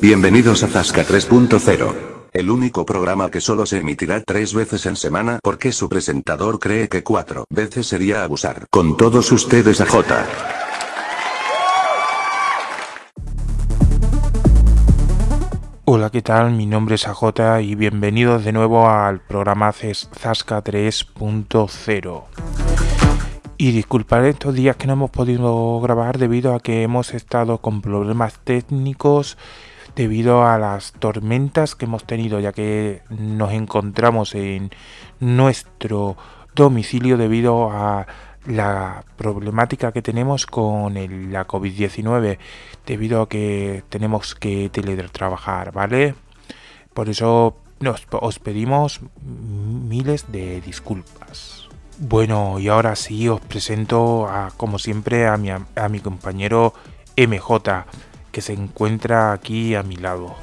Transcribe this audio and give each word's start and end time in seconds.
Bienvenidos 0.00 0.64
a 0.64 0.68
Zasca 0.68 1.04
3.0. 1.04 1.94
El 2.32 2.50
único 2.50 2.84
programa 2.84 3.30
que 3.30 3.40
solo 3.40 3.64
se 3.64 3.78
emitirá 3.78 4.20
tres 4.22 4.52
veces 4.52 4.86
en 4.86 4.96
semana 4.96 5.38
porque 5.40 5.70
su 5.70 5.88
presentador 5.88 6.58
cree 6.58 6.88
que 6.88 7.04
cuatro 7.04 7.44
veces 7.48 7.86
sería 7.86 8.24
abusar. 8.24 8.66
Con 8.70 8.96
todos 8.96 9.30
ustedes 9.30 9.80
a 9.80 9.86
J. 9.86 10.26
Hola, 15.84 16.10
¿qué 16.10 16.22
tal? 16.22 16.50
Mi 16.52 16.66
nombre 16.66 16.96
es 16.96 17.06
AJ 17.06 17.60
y 17.62 17.76
bienvenidos 17.76 18.44
de 18.44 18.52
nuevo 18.52 18.88
al 18.88 19.20
programa 19.20 19.72
Zasca 19.72 20.64
3.0. 20.64 22.24
Y 23.56 23.70
disculpad 23.70 24.26
estos 24.26 24.54
días 24.54 24.76
que 24.76 24.88
no 24.88 24.94
hemos 24.94 25.10
podido 25.10 25.80
grabar 25.80 26.18
debido 26.18 26.52
a 26.52 26.60
que 26.60 26.82
hemos 26.82 27.14
estado 27.14 27.58
con 27.58 27.80
problemas 27.80 28.40
técnicos 28.42 29.38
debido 29.96 30.46
a 30.46 30.58
las 30.58 30.92
tormentas 30.92 31.74
que 31.74 31.84
hemos 31.84 32.04
tenido 32.04 32.40
ya 32.40 32.52
que 32.52 33.02
nos 33.10 33.52
encontramos 33.52 34.34
en 34.34 34.70
nuestro 35.20 36.16
domicilio 36.54 37.16
debido 37.16 37.70
a 37.70 38.06
la 38.46 39.04
problemática 39.16 39.92
que 39.92 40.02
tenemos 40.02 40.46
con 40.46 40.94
la 41.32 41.46
COVID-19 41.46 42.38
debido 42.86 43.22
a 43.22 43.28
que 43.28 43.84
tenemos 43.88 44.34
que 44.34 44.68
teletrabajar, 44.70 45.72
¿vale? 45.72 46.14
Por 46.92 47.08
eso 47.08 47.56
nos, 47.80 48.06
os 48.10 48.38
pedimos 48.38 49.00
miles 49.22 50.30
de 50.30 50.60
disculpas. 50.60 51.68
Bueno, 51.98 52.58
y 52.58 52.68
ahora 52.68 52.96
sí 52.96 53.28
os 53.28 53.40
presento 53.40 54.26
a, 54.28 54.50
como 54.56 54.78
siempre 54.78 55.26
a 55.26 55.36
mi, 55.36 55.50
a 55.50 55.88
mi 55.88 56.00
compañero 56.00 56.74
MJ, 57.16 57.86
que 58.34 58.42
se 58.42 58.52
encuentra 58.52 59.32
aquí 59.32 59.76
a 59.76 59.84
mi 59.84 59.94
lado. 59.94 60.34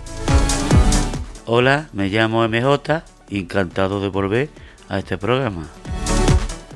Hola, 1.45 1.89
me 1.91 2.07
llamo 2.07 2.47
MJ, 2.47 3.03
encantado 3.29 3.99
de 3.99 4.07
volver 4.07 4.49
a 4.87 4.97
este 4.97 5.17
programa. 5.17 5.67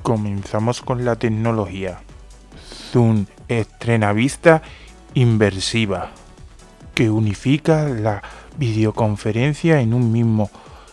Comenzamos 0.03 0.81
con 0.81 1.05
la 1.05 1.16
tecnología. 1.16 2.02
Zoom 2.91 3.27
estrena 3.47 4.11
vista 4.11 4.61
inversiva, 5.13 6.11
que 6.93 7.09
unifica 7.09 7.88
la 7.88 8.21
videoconferencia 8.58 9.80
en 9.80 9.93
un 9.93 10.11
mismo 10.11 10.49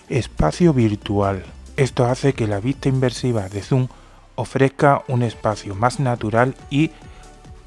espacio 0.08 0.72
virtual. 0.72 1.44
Esto 1.76 2.06
hace 2.06 2.32
que 2.32 2.46
la 2.46 2.60
vista 2.60 2.88
inversiva 2.88 3.48
de 3.48 3.60
Zoom 3.60 3.88
ofrezca 4.36 5.02
un 5.08 5.24
espacio 5.24 5.74
más 5.74 5.98
natural 5.98 6.54
y 6.70 6.92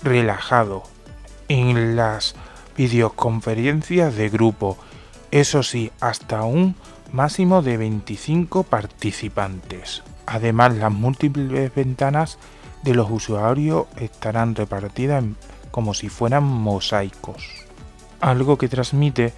relajado 0.03 0.83
en 1.47 1.95
las 1.95 2.35
videoconferencias 2.77 4.15
de 4.15 4.29
grupo, 4.29 4.77
eso 5.31 5.63
sí, 5.63 5.91
hasta 5.99 6.43
un 6.43 6.75
máximo 7.11 7.61
de 7.61 7.77
25 7.77 8.63
participantes. 8.63 10.03
Además, 10.25 10.75
las 10.75 10.91
múltiples 10.91 11.73
ventanas 11.73 12.37
de 12.83 12.93
los 12.93 13.09
usuarios 13.09 13.87
estarán 13.97 14.55
repartidas 14.55 15.23
como 15.71 15.93
si 15.93 16.09
fueran 16.09 16.43
mosaicos, 16.43 17.49
algo 18.21 18.57
que 18.57 18.69
transmite 18.69 19.33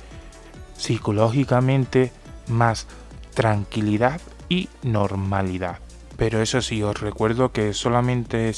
psicológicamente 0.75 2.11
más 2.47 2.87
tranquilidad 3.33 4.21
y 4.49 4.69
normalidad. 4.83 5.79
Pero 6.15 6.41
eso 6.41 6.61
sí, 6.61 6.83
os 6.83 6.99
recuerdo 6.99 7.51
que 7.51 7.73
solamente 7.73 8.51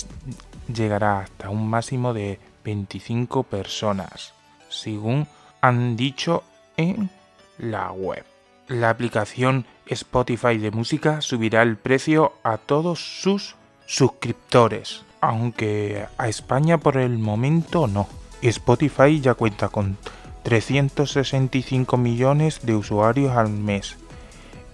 llegará 0.74 1.20
hasta 1.20 1.50
un 1.50 1.70
máximo 1.70 2.14
de 2.14 2.40
25 2.64 3.44
personas, 3.44 4.34
según 4.70 5.28
han 5.62 5.96
dicho 5.96 6.44
en 6.78 7.10
la 7.58 7.92
web. 7.92 8.24
La 8.68 8.90
aplicación 8.90 9.66
Spotify 9.88 10.58
de 10.58 10.72
música 10.72 11.22
subirá 11.22 11.64
el 11.64 11.76
precio 11.76 12.34
a 12.44 12.58
todos 12.58 13.22
sus 13.22 13.56
suscriptores, 13.86 15.04
aunque 15.22 16.06
a 16.18 16.28
España 16.28 16.78
por 16.78 16.98
el 16.98 17.18
momento 17.18 17.88
no. 17.88 18.08
Spotify 18.42 19.20
ya 19.20 19.34
cuenta 19.34 19.70
con 19.70 19.98
365 20.44 21.98
millones 21.98 22.60
de 22.62 22.76
usuarios 22.76 23.36
al 23.36 23.50
mes. 23.50 23.98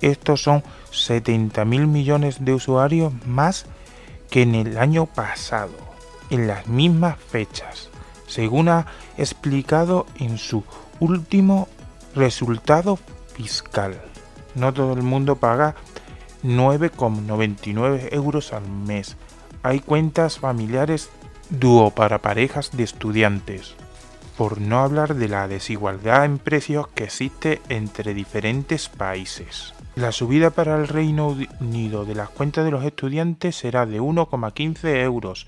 Estos 0.02 0.44
son 0.44 0.64
70 0.92 1.66
mil 1.66 1.88
millones 1.88 2.44
de 2.44 2.54
usuarios 2.54 3.14
más 3.26 3.66
que 4.30 4.42
en 4.42 4.56
el 4.56 4.78
año 4.78 5.06
pasado, 5.06 5.74
en 6.30 6.48
las 6.48 6.68
mismas 6.68 7.18
fechas, 7.18 7.90
según 8.28 8.70
ha 8.70 8.88
explicado 9.18 10.06
en 10.20 10.38
su 10.38 10.64
último 11.00 11.68
resultado 12.16 12.98
fiscal. 13.34 14.02
No 14.56 14.74
todo 14.74 14.94
el 14.94 15.04
mundo 15.04 15.36
paga 15.36 15.76
9,99 16.44 18.10
euros 18.14 18.54
al 18.54 18.70
mes. 18.70 19.18
Hay 19.64 19.80
cuentas 19.80 20.40
familiares 20.40 21.10
dúo 21.50 21.92
para 21.92 22.20
parejas 22.20 22.72
de 22.72 22.84
estudiantes. 22.84 23.76
Por 24.38 24.60
no 24.60 24.80
hablar 24.80 25.16
de 25.16 25.30
la 25.30 25.48
desigualdad 25.48 26.26
en 26.26 26.40
precios 26.40 26.88
que 26.90 27.06
existe 27.06 27.62
entre 27.70 28.14
diferentes 28.14 28.90
países. 28.90 29.74
La 29.96 30.12
subida 30.12 30.50
para 30.50 30.76
el 30.76 30.90
Reino 30.90 31.36
Unido 31.62 32.04
de 32.04 32.16
las 32.16 32.30
cuentas 32.30 32.66
de 32.66 32.72
los 32.72 32.84
estudiantes 32.84 33.56
será 33.56 33.86
de 33.86 34.02
1,15 34.02 35.02
euros 35.04 35.48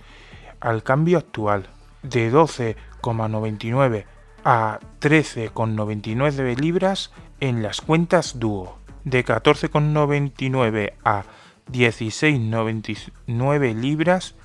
al 0.62 0.84
cambio 0.84 1.18
actual, 1.18 1.68
de 2.04 2.32
12,99 2.32 4.06
a 4.44 4.80
13,99 5.02 6.58
libras 6.58 7.12
en 7.40 7.64
las 7.64 7.82
cuentas 7.82 8.40
dúo, 8.40 8.78
de 9.04 9.26
14,99 9.26 10.94
a 11.04 11.24
16,99 11.72 13.76
libras, 13.76 14.36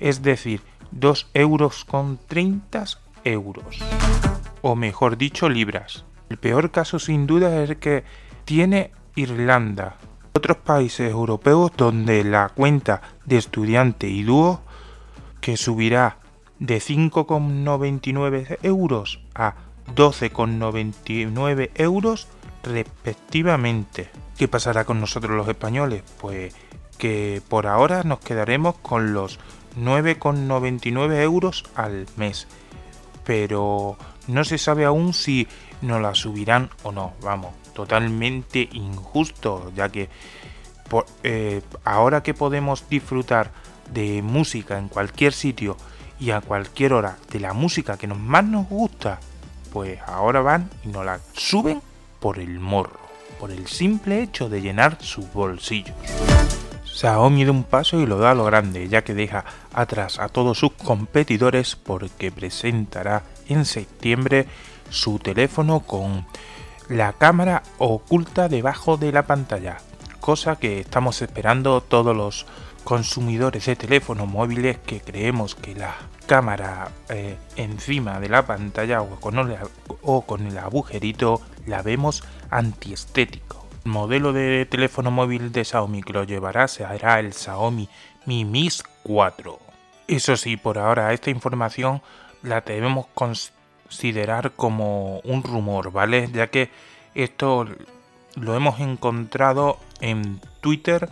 es 0.00 0.22
decir, 0.22 0.62
2 0.90 1.30
euros 1.34 1.84
con 1.84 2.18
30 2.26 2.84
euros, 3.24 3.78
o 4.62 4.76
mejor 4.76 5.16
dicho, 5.16 5.48
libras. 5.48 6.04
El 6.28 6.38
peor 6.38 6.70
caso 6.70 6.98
sin 6.98 7.26
duda 7.26 7.62
es 7.62 7.76
que 7.76 8.04
tiene 8.44 8.92
Irlanda. 9.14 9.96
Otros 10.32 10.58
países 10.58 11.10
europeos 11.10 11.72
donde 11.76 12.24
la 12.24 12.48
cuenta 12.48 13.02
de 13.24 13.36
estudiante 13.36 14.08
y 14.08 14.24
dúo 14.24 14.62
que 15.40 15.56
subirá 15.56 16.18
de 16.58 16.78
5,99 16.78 18.58
euros 18.62 19.20
a 19.34 19.54
12,99 19.94 21.70
euros 21.74 22.28
respectivamente. 22.62 24.08
¿Qué 24.36 24.48
pasará 24.48 24.84
con 24.84 25.00
nosotros 25.00 25.36
los 25.36 25.48
españoles? 25.48 26.02
Pues 26.20 26.54
que 26.98 27.42
por 27.48 27.66
ahora 27.66 28.02
nos 28.02 28.20
quedaremos 28.20 28.76
con 28.76 29.12
los 29.12 29.38
9,99 29.78 31.20
euros 31.22 31.64
al 31.74 32.06
mes. 32.16 32.46
Pero 33.24 33.96
no 34.26 34.44
se 34.44 34.58
sabe 34.58 34.84
aún 34.84 35.12
si 35.12 35.46
nos 35.82 36.00
la 36.00 36.14
subirán 36.14 36.70
o 36.82 36.92
no. 36.92 37.14
Vamos, 37.22 37.54
totalmente 37.74 38.68
injusto, 38.72 39.72
ya 39.74 39.88
que 39.88 40.08
eh, 41.22 41.62
ahora 41.84 42.22
que 42.22 42.34
podemos 42.34 42.88
disfrutar 42.88 43.50
de 43.92 44.22
música 44.22 44.78
en 44.78 44.88
cualquier 44.88 45.32
sitio 45.32 45.76
y 46.20 46.30
a 46.30 46.40
cualquier 46.40 46.92
hora 46.92 47.16
de 47.30 47.40
la 47.40 47.52
música 47.52 47.96
que 47.96 48.06
nos 48.06 48.18
más 48.18 48.44
nos 48.44 48.68
gusta, 48.68 49.20
pues 49.72 49.98
ahora 50.06 50.40
van 50.40 50.70
y 50.84 50.88
nos 50.88 51.04
la 51.04 51.20
suben 51.32 51.82
por 52.20 52.38
el 52.38 52.60
morro, 52.60 53.00
por 53.38 53.50
el 53.50 53.66
simple 53.66 54.22
hecho 54.22 54.48
de 54.48 54.62
llenar 54.62 54.98
sus 55.00 55.32
bolsillos. 55.32 55.96
Xiaomi 56.84 57.44
da 57.44 57.50
un 57.50 57.64
paso 57.64 57.98
y 57.98 58.06
lo 58.06 58.18
da 58.18 58.30
a 58.30 58.34
lo 58.34 58.44
grande, 58.44 58.88
ya 58.88 59.02
que 59.02 59.14
deja 59.14 59.44
atrás 59.72 60.20
a 60.20 60.28
todos 60.28 60.58
sus 60.58 60.72
competidores 60.72 61.74
porque 61.74 62.30
presentará 62.30 63.24
en 63.48 63.64
septiembre 63.64 64.46
su 64.90 65.18
teléfono 65.18 65.80
con 65.80 66.24
la 66.88 67.12
cámara 67.14 67.64
oculta 67.78 68.48
debajo 68.48 68.96
de 68.96 69.10
la 69.10 69.26
pantalla, 69.26 69.78
cosa 70.20 70.56
que 70.56 70.78
estamos 70.78 71.20
esperando 71.20 71.80
todos 71.80 72.14
los 72.16 72.46
consumidores 72.84 73.64
de 73.66 73.76
teléfonos 73.76 74.28
móviles 74.28 74.78
que 74.78 75.00
creemos 75.00 75.54
que 75.54 75.74
la 75.74 75.96
cámara 76.26 76.90
eh, 77.08 77.36
encima 77.56 78.20
de 78.20 78.28
la 78.28 78.46
pantalla 78.46 79.00
o 79.00 79.18
con, 79.20 79.38
el, 79.38 79.56
o 80.02 80.22
con 80.22 80.46
el 80.46 80.58
agujerito 80.58 81.40
la 81.66 81.82
vemos 81.82 82.22
antiestético. 82.50 83.66
El 83.84 83.90
modelo 83.90 84.32
de 84.32 84.66
teléfono 84.66 85.10
móvil 85.10 85.50
de 85.50 85.64
Xiaomi 85.64 86.02
que 86.02 86.12
lo 86.12 86.24
llevará 86.24 86.68
será 86.68 87.18
el 87.18 87.32
Xiaomi 87.32 87.88
Mi 88.26 88.44
Mix 88.44 88.82
4. 89.02 89.58
Eso 90.06 90.36
sí, 90.36 90.56
por 90.56 90.78
ahora 90.78 91.12
esta 91.12 91.30
información 91.30 92.02
la 92.42 92.60
debemos 92.60 93.06
considerar 93.14 94.52
como 94.52 95.20
un 95.20 95.42
rumor, 95.42 95.90
¿vale? 95.90 96.28
Ya 96.32 96.48
que 96.48 96.70
esto 97.14 97.66
lo 98.36 98.54
hemos 98.54 98.80
encontrado 98.80 99.78
en 100.00 100.40
Twitter 100.60 101.08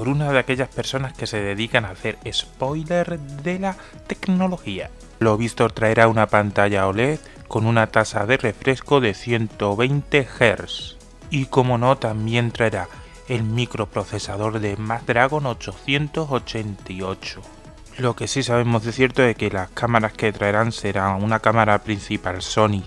por 0.00 0.08
una 0.08 0.32
de 0.32 0.38
aquellas 0.38 0.70
personas 0.70 1.12
que 1.12 1.26
se 1.26 1.42
dedican 1.42 1.84
a 1.84 1.90
hacer 1.90 2.16
spoiler 2.32 3.20
de 3.20 3.58
la 3.58 3.76
tecnología. 4.06 4.88
Lo 5.18 5.36
visto 5.36 5.68
traerá 5.68 6.08
una 6.08 6.26
pantalla 6.26 6.88
OLED 6.88 7.18
con 7.48 7.66
una 7.66 7.88
tasa 7.88 8.24
de 8.24 8.38
refresco 8.38 9.02
de 9.02 9.12
120 9.12 10.26
Hz. 10.26 10.96
Y 11.28 11.44
como 11.44 11.76
no, 11.76 11.98
también 11.98 12.50
traerá 12.50 12.88
el 13.28 13.42
microprocesador 13.42 14.60
de 14.60 14.76
Snapdragon 14.76 15.44
888. 15.44 17.42
Lo 17.98 18.16
que 18.16 18.26
sí 18.26 18.42
sabemos 18.42 18.82
de 18.84 18.92
cierto 18.92 19.22
es 19.22 19.36
que 19.36 19.50
las 19.50 19.68
cámaras 19.68 20.14
que 20.14 20.32
traerán 20.32 20.72
serán 20.72 21.22
una 21.22 21.40
cámara 21.40 21.78
principal 21.80 22.40
Sony 22.40 22.84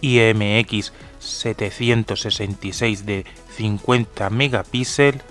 IMX 0.00 0.92
766 1.20 3.06
de 3.06 3.24
50 3.56 4.30
megapíxeles, 4.30 5.22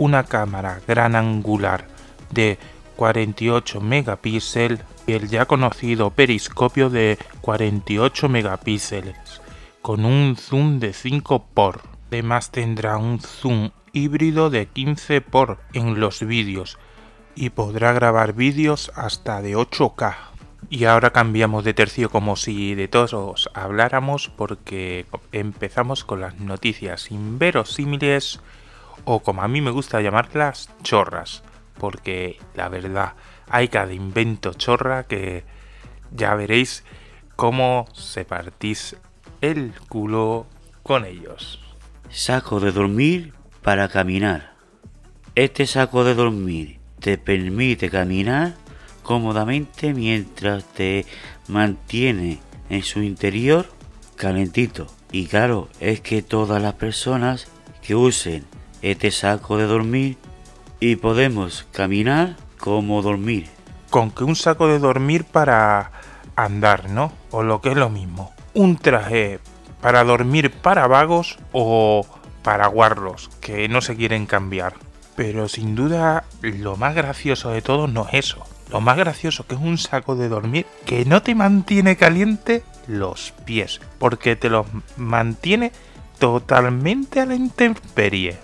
una 0.00 0.24
cámara 0.24 0.80
gran 0.88 1.14
angular 1.14 1.86
de 2.30 2.58
48 2.96 3.82
megapíxeles 3.82 4.80
y 5.06 5.12
el 5.12 5.28
ya 5.28 5.44
conocido 5.44 6.08
periscopio 6.08 6.88
de 6.88 7.18
48 7.42 8.30
megapíxeles 8.30 9.42
con 9.82 10.06
un 10.06 10.36
zoom 10.36 10.78
de 10.78 10.94
5 10.94 11.44
por. 11.52 11.82
Además 12.08 12.50
tendrá 12.50 12.96
un 12.96 13.20
zoom 13.20 13.72
híbrido 13.92 14.48
de 14.48 14.68
15 14.68 15.20
por 15.20 15.58
en 15.74 16.00
los 16.00 16.26
vídeos 16.26 16.78
y 17.34 17.50
podrá 17.50 17.92
grabar 17.92 18.32
vídeos 18.32 18.90
hasta 18.94 19.42
de 19.42 19.54
8K. 19.54 20.14
Y 20.70 20.86
ahora 20.86 21.10
cambiamos 21.10 21.62
de 21.62 21.74
tercio 21.74 22.08
como 22.08 22.36
si 22.36 22.74
de 22.74 22.88
todos 22.88 23.50
habláramos 23.52 24.30
porque 24.34 25.04
empezamos 25.32 26.04
con 26.04 26.22
las 26.22 26.40
noticias 26.40 27.10
inverosímiles 27.10 28.40
o 29.12 29.18
como 29.20 29.42
a 29.42 29.48
mí 29.48 29.60
me 29.60 29.72
gusta 29.72 30.00
llamarlas 30.00 30.70
chorras. 30.84 31.42
Porque 31.78 32.38
la 32.54 32.68
verdad 32.68 33.14
hay 33.48 33.66
cada 33.66 33.92
invento 33.92 34.54
chorra 34.54 35.04
que 35.04 35.44
ya 36.12 36.36
veréis 36.36 36.84
cómo 37.34 37.86
se 37.92 38.24
partís 38.24 38.96
el 39.40 39.72
culo 39.88 40.46
con 40.84 41.04
ellos. 41.04 41.60
Saco 42.08 42.60
de 42.60 42.70
dormir 42.70 43.34
para 43.62 43.88
caminar. 43.88 44.52
Este 45.34 45.66
saco 45.66 46.04
de 46.04 46.14
dormir 46.14 46.78
te 47.00 47.18
permite 47.18 47.90
caminar 47.90 48.54
cómodamente 49.02 49.92
mientras 49.92 50.64
te 50.72 51.04
mantiene 51.48 52.38
en 52.68 52.82
su 52.84 53.02
interior 53.02 53.66
calentito. 54.14 54.86
Y 55.10 55.26
claro, 55.26 55.68
es 55.80 56.00
que 56.00 56.22
todas 56.22 56.62
las 56.62 56.74
personas 56.74 57.48
que 57.82 57.96
usen 57.96 58.44
este 58.82 59.10
saco 59.10 59.56
de 59.56 59.66
dormir 59.66 60.16
y 60.80 60.96
podemos 60.96 61.66
caminar 61.72 62.36
como 62.58 63.02
dormir. 63.02 63.48
Con 63.90 64.10
que 64.10 64.24
un 64.24 64.36
saco 64.36 64.68
de 64.68 64.78
dormir 64.78 65.24
para 65.24 65.92
andar, 66.36 66.90
¿no? 66.90 67.12
O 67.30 67.42
lo 67.42 67.60
que 67.60 67.70
es 67.70 67.76
lo 67.76 67.90
mismo. 67.90 68.32
Un 68.54 68.76
traje 68.76 69.40
para 69.80 70.04
dormir 70.04 70.50
para 70.50 70.86
vagos 70.86 71.38
o 71.52 72.06
para 72.42 72.66
guarros 72.68 73.30
que 73.40 73.68
no 73.68 73.80
se 73.80 73.96
quieren 73.96 74.26
cambiar. 74.26 74.74
Pero 75.16 75.48
sin 75.48 75.74
duda 75.74 76.24
lo 76.40 76.76
más 76.76 76.94
gracioso 76.94 77.50
de 77.50 77.62
todo 77.62 77.88
no 77.88 78.06
es 78.08 78.26
eso. 78.26 78.46
Lo 78.70 78.80
más 78.80 78.96
gracioso 78.96 79.46
que 79.46 79.56
es 79.56 79.60
un 79.60 79.78
saco 79.78 80.14
de 80.14 80.28
dormir 80.28 80.66
que 80.86 81.04
no 81.04 81.22
te 81.22 81.34
mantiene 81.34 81.96
caliente 81.96 82.62
los 82.86 83.32
pies, 83.44 83.80
porque 83.98 84.36
te 84.36 84.48
los 84.48 84.66
mantiene 84.96 85.72
totalmente 86.18 87.20
a 87.20 87.26
la 87.26 87.34
intemperie. 87.34 88.38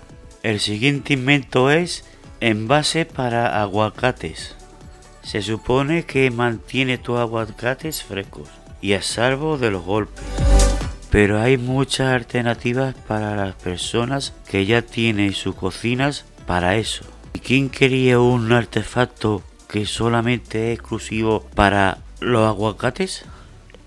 El 0.47 0.61
siguiente 0.61 1.11
invento 1.11 1.71
es 1.71 2.05
envase 2.39 3.03
para 3.03 3.61
aguacates. 3.61 4.55
Se 5.21 5.41
supone 5.41 6.05
que 6.05 6.31
mantiene 6.31 6.97
tus 6.97 7.19
aguacates 7.19 8.01
frescos 8.01 8.47
y 8.79 8.93
a 8.93 9.01
salvo 9.01 9.57
de 9.57 9.71
los 9.71 9.83
golpes. 9.83 10.23
Pero 11.11 11.41
hay 11.41 11.57
muchas 11.57 12.13
alternativas 12.13 12.95
para 12.95 13.35
las 13.35 13.55
personas 13.55 14.33
que 14.49 14.65
ya 14.65 14.81
tienen 14.81 15.33
sus 15.33 15.53
cocinas 15.53 16.23
para 16.45 16.77
eso. 16.77 17.03
¿Y 17.33 17.39
quién 17.39 17.69
quería 17.69 18.21
un 18.21 18.49
artefacto 18.53 19.43
que 19.67 19.85
solamente 19.85 20.71
es 20.71 20.79
exclusivo 20.79 21.45
para 21.55 21.97
los 22.21 22.47
aguacates? 22.47 23.25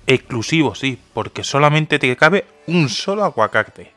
Exclusivo, 0.07 0.75
sí, 0.75 0.99
porque 1.15 1.43
solamente 1.43 1.99
te 1.99 2.15
cabe 2.17 2.45
un 2.67 2.91
solo 2.91 3.25
aguacate. 3.25 3.95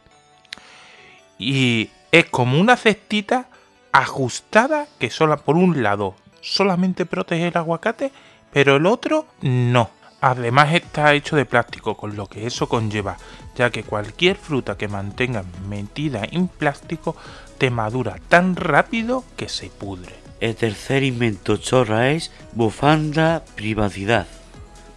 Y 1.38 1.89
es 2.13 2.25
como 2.25 2.62
una 2.62 2.77
cestita 2.77 3.48
ajustada 3.92 4.86
que 5.00 5.10
solo 5.10 5.36
por 5.38 5.57
un 5.57 5.81
lado 5.81 6.13
solamente 6.42 7.07
protege 7.07 7.48
el 7.48 7.57
aguacate, 7.57 8.12
pero 8.51 8.75
el 8.75 8.86
otro 8.86 9.25
no. 9.42 9.89
Además 10.21 10.75
está 10.75 11.15
hecho 11.15 11.36
de 11.36 11.45
plástico, 11.45 11.98
con 11.98 12.15
lo 12.15 12.27
que 12.27 12.45
eso 12.45 12.69
conlleva, 12.69 13.18
ya 13.56 13.71
que 13.71 13.83
cualquier 13.83 14.36
fruta 14.38 14.77
que 14.77 14.88
mantenga 14.88 15.44
metida 15.68 16.21
en 16.30 16.48
plástico 16.48 17.15
te 17.57 17.71
madura 17.71 18.18
tan 18.30 18.56
rápido 18.56 19.24
que 19.36 19.50
se 19.50 19.71
pudre. 19.71 20.13
El 20.39 20.56
tercer 20.56 21.01
invento 21.01 21.57
chorra 21.57 22.12
es 22.12 22.31
bufanda 22.51 23.44
privacidad. 23.56 24.27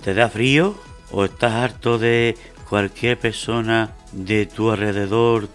¿Te 0.05 0.13
da 0.13 0.29
frío 0.29 0.75
o 1.11 1.25
estás 1.25 1.55
harto 1.55 1.97
de 1.99 2.37
cualquier 2.69 3.19
persona 3.19 3.93
de 4.13 4.45
tu 4.45 4.71
alrededor 4.71 5.49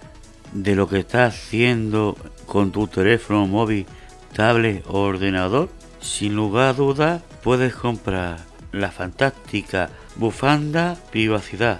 de 0.52 0.76
lo 0.76 0.88
que 0.88 1.00
estás 1.00 1.34
haciendo 1.34 2.18
con 2.46 2.72
tu 2.72 2.88
teléfono 2.88 3.48
móvil, 3.48 3.86
tablet 4.34 4.84
o 4.88 5.02
ordenador? 5.02 5.70
Sin 6.00 6.36
lugar 6.36 6.70
a 6.70 6.74
dudas 6.74 7.22
puedes 7.44 7.76
comprar 7.76 8.40
la 8.72 8.92
fantástica 8.92 9.90
bufanda 10.16 10.98
privacidad 11.12 11.80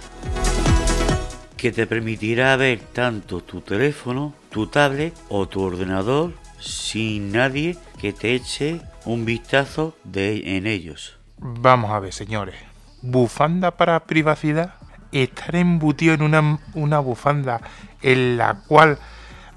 que 1.62 1.70
te 1.70 1.86
permitirá 1.86 2.56
ver 2.56 2.80
tanto 2.92 3.40
tu 3.40 3.60
teléfono, 3.60 4.34
tu 4.50 4.66
tablet 4.66 5.14
o 5.28 5.46
tu 5.46 5.62
ordenador 5.62 6.32
sin 6.58 7.30
nadie 7.30 7.76
que 8.00 8.12
te 8.12 8.34
eche 8.34 8.80
un 9.04 9.24
vistazo 9.24 9.96
de, 10.02 10.56
en 10.56 10.66
ellos. 10.66 11.18
Vamos 11.38 11.92
a 11.92 12.00
ver, 12.00 12.12
señores. 12.12 12.56
¿Bufanda 13.00 13.76
para 13.76 14.06
privacidad? 14.06 14.74
Estar 15.12 15.56
embutido 15.56 16.14
en 16.14 16.22
una, 16.22 16.58
una 16.74 16.98
bufanda 16.98 17.60
en 18.00 18.36
la 18.36 18.54
cual 18.66 18.98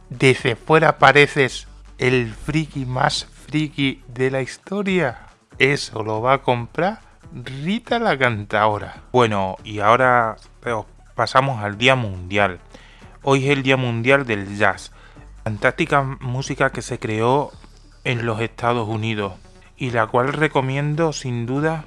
desde 0.09 0.55
fuera 0.55 0.97
pareces 0.99 1.67
el 1.97 2.33
friki 2.33 2.85
más 2.85 3.25
friki 3.25 4.03
de 4.07 4.31
la 4.31 4.41
historia. 4.41 5.27
¿Eso 5.57 6.03
lo 6.03 6.21
va 6.21 6.33
a 6.33 6.41
comprar? 6.41 6.99
Rita 7.33 7.99
la 7.99 8.17
cantadora. 8.17 9.03
Bueno, 9.11 9.57
y 9.63 9.79
ahora 9.79 10.35
pasamos 11.15 11.63
al 11.63 11.77
Día 11.77 11.95
Mundial. 11.95 12.59
Hoy 13.23 13.45
es 13.45 13.51
el 13.51 13.63
Día 13.63 13.77
Mundial 13.77 14.25
del 14.25 14.57
Jazz. 14.57 14.91
Fantástica 15.43 16.01
música 16.03 16.71
que 16.71 16.81
se 16.81 16.99
creó 16.99 17.51
en 18.03 18.25
los 18.25 18.41
Estados 18.41 18.87
Unidos 18.87 19.33
y 19.77 19.91
la 19.91 20.07
cual 20.07 20.33
recomiendo 20.33 21.13
sin 21.13 21.45
duda 21.45 21.85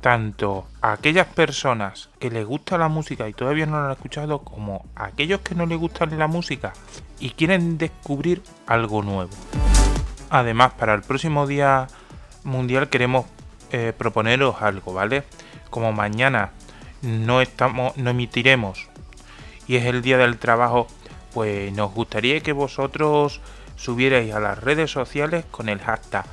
tanto 0.00 0.66
a 0.80 0.92
aquellas 0.92 1.26
personas 1.26 2.08
que 2.18 2.30
les 2.30 2.46
gusta 2.46 2.78
la 2.78 2.88
música 2.88 3.28
y 3.28 3.32
todavía 3.32 3.66
no 3.66 3.78
la 3.78 3.86
han 3.86 3.92
escuchado 3.92 4.40
como 4.40 4.84
a 4.94 5.06
aquellos 5.06 5.40
que 5.40 5.54
no 5.54 5.66
les 5.66 5.78
gusta 5.78 6.06
la 6.06 6.26
música 6.26 6.72
y 7.18 7.30
quieren 7.30 7.78
descubrir 7.78 8.42
algo 8.66 9.02
nuevo. 9.02 9.30
Además, 10.30 10.72
para 10.74 10.94
el 10.94 11.02
próximo 11.02 11.46
día 11.46 11.88
mundial 12.44 12.88
queremos 12.88 13.26
eh, 13.72 13.92
proponeros 13.96 14.62
algo, 14.62 14.92
¿vale? 14.94 15.24
Como 15.68 15.92
mañana 15.92 16.50
no 17.02 17.40
estamos, 17.40 17.96
no 17.96 18.10
emitiremos 18.10 18.88
y 19.66 19.76
es 19.76 19.84
el 19.84 20.02
día 20.02 20.18
del 20.18 20.38
trabajo, 20.38 20.86
pues 21.32 21.72
nos 21.72 21.92
gustaría 21.92 22.40
que 22.40 22.52
vosotros 22.52 23.40
subierais 23.76 24.34
a 24.34 24.40
las 24.40 24.58
redes 24.58 24.90
sociales 24.90 25.44
con 25.50 25.68
el 25.68 25.80
hashtag 25.80 26.24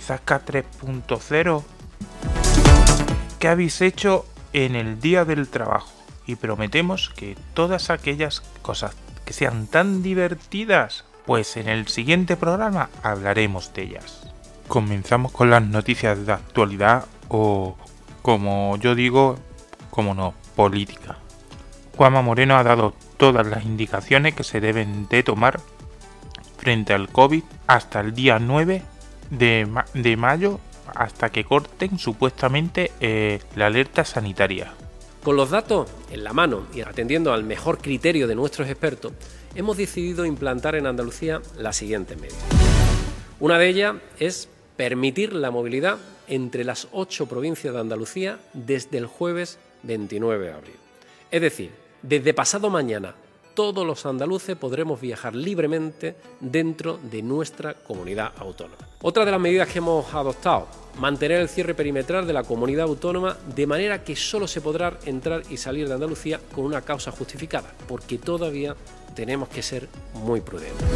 Zasca 0.00 0.44
3.0 0.44 1.64
que 3.38 3.48
habéis 3.48 3.80
hecho 3.80 4.26
en 4.52 4.76
el 4.76 5.00
día 5.00 5.24
del 5.24 5.48
trabajo 5.48 5.92
y 6.26 6.36
prometemos 6.36 7.10
que 7.10 7.36
todas 7.54 7.90
aquellas 7.90 8.40
cosas 8.62 8.94
que 9.24 9.32
sean 9.32 9.66
tan 9.66 10.02
divertidas, 10.02 11.04
pues 11.26 11.56
en 11.56 11.68
el 11.68 11.88
siguiente 11.88 12.36
programa 12.36 12.90
hablaremos 13.02 13.72
de 13.74 13.82
ellas 13.82 14.28
comenzamos 14.68 15.32
con 15.32 15.50
las 15.50 15.62
noticias 15.62 16.24
de 16.24 16.32
actualidad 16.32 17.06
o, 17.28 17.76
como 18.22 18.76
yo 18.76 18.94
digo, 18.94 19.38
como 19.90 20.14
no, 20.14 20.34
política. 20.54 21.16
Juanma 21.96 22.22
Moreno 22.22 22.56
ha 22.56 22.62
dado 22.62 22.94
todas 23.16 23.46
las 23.46 23.64
indicaciones 23.64 24.34
que 24.34 24.44
se 24.44 24.60
deben 24.60 25.08
de 25.08 25.24
tomar 25.24 25.60
frente 26.58 26.92
al 26.92 27.08
COVID 27.08 27.42
hasta 27.66 28.00
el 28.00 28.14
día 28.14 28.38
9 28.38 28.82
de, 29.30 30.16
mayo, 30.16 30.60
hasta 30.94 31.30
que 31.30 31.44
corten 31.44 31.98
supuestamente 31.98 32.92
eh, 33.00 33.40
la 33.56 33.66
alerta 33.66 34.04
sanitaria. 34.04 34.72
Con 35.22 35.36
los 35.36 35.50
datos 35.50 35.88
en 36.10 36.24
la 36.24 36.32
mano 36.32 36.66
y 36.74 36.80
atendiendo 36.80 37.32
al 37.32 37.44
mejor 37.44 37.78
criterio 37.78 38.26
de 38.26 38.34
nuestros 38.34 38.68
expertos, 38.68 39.12
hemos 39.54 39.76
decidido 39.76 40.24
implantar 40.24 40.74
en 40.74 40.86
Andalucía 40.86 41.42
la 41.56 41.72
siguiente 41.72 42.16
medidas. 42.16 42.42
Una 43.40 43.58
de 43.58 43.68
ellas 43.68 43.96
es 44.18 44.48
permitir 44.76 45.32
la 45.32 45.50
movilidad 45.50 45.98
entre 46.28 46.64
las 46.64 46.88
ocho 46.92 47.26
provincias 47.26 47.74
de 47.74 47.80
Andalucía 47.80 48.38
desde 48.52 48.98
el 48.98 49.06
jueves 49.06 49.58
29 49.82 50.46
de 50.46 50.52
abril. 50.52 50.76
Es 51.30 51.40
decir, 51.40 51.72
desde 52.02 52.34
pasado 52.34 52.70
mañana 52.70 53.14
todos 53.58 53.84
los 53.84 54.06
andaluces 54.06 54.56
podremos 54.56 55.00
viajar 55.00 55.34
libremente 55.34 56.14
dentro 56.38 56.96
de 57.10 57.22
nuestra 57.22 57.74
comunidad 57.74 58.30
autónoma. 58.38 58.86
Otra 59.02 59.24
de 59.24 59.32
las 59.32 59.40
medidas 59.40 59.66
que 59.66 59.78
hemos 59.78 60.14
adoptado, 60.14 60.68
mantener 61.00 61.40
el 61.40 61.48
cierre 61.48 61.74
perimetral 61.74 62.24
de 62.24 62.34
la 62.34 62.44
comunidad 62.44 62.86
autónoma 62.86 63.36
de 63.56 63.66
manera 63.66 64.04
que 64.04 64.14
solo 64.14 64.46
se 64.46 64.60
podrá 64.60 64.96
entrar 65.06 65.42
y 65.50 65.56
salir 65.56 65.88
de 65.88 65.94
Andalucía 65.94 66.38
con 66.54 66.66
una 66.66 66.82
causa 66.82 67.10
justificada, 67.10 67.74
porque 67.88 68.16
todavía 68.18 68.76
tenemos 69.16 69.48
que 69.48 69.62
ser 69.62 69.88
muy 70.14 70.40
prudentes. 70.40 70.86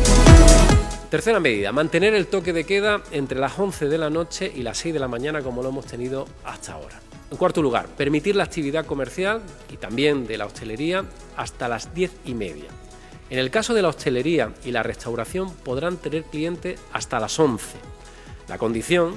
Tercera 1.10 1.40
medida, 1.40 1.72
mantener 1.72 2.14
el 2.14 2.28
toque 2.28 2.52
de 2.52 2.62
queda 2.62 3.02
entre 3.10 3.40
las 3.40 3.58
11 3.58 3.88
de 3.88 3.98
la 3.98 4.08
noche 4.08 4.52
y 4.54 4.62
las 4.62 4.78
6 4.78 4.94
de 4.94 5.00
la 5.00 5.08
mañana 5.08 5.42
como 5.42 5.64
lo 5.64 5.70
hemos 5.70 5.86
tenido 5.86 6.28
hasta 6.44 6.74
ahora. 6.74 7.00
En 7.32 7.38
cuarto 7.38 7.62
lugar, 7.62 7.86
permitir 7.86 8.36
la 8.36 8.44
actividad 8.44 8.84
comercial 8.84 9.40
y 9.72 9.78
también 9.78 10.26
de 10.26 10.36
la 10.36 10.44
hostelería 10.44 11.06
hasta 11.34 11.66
las 11.66 11.94
10 11.94 12.12
y 12.26 12.34
media. 12.34 12.66
En 13.30 13.38
el 13.38 13.50
caso 13.50 13.72
de 13.72 13.80
la 13.80 13.88
hostelería 13.88 14.52
y 14.66 14.70
la 14.70 14.82
restauración 14.82 15.50
podrán 15.50 15.96
tener 15.96 16.24
clientes 16.24 16.78
hasta 16.92 17.18
las 17.18 17.40
11. 17.40 17.78
La 18.48 18.58
condición 18.58 19.14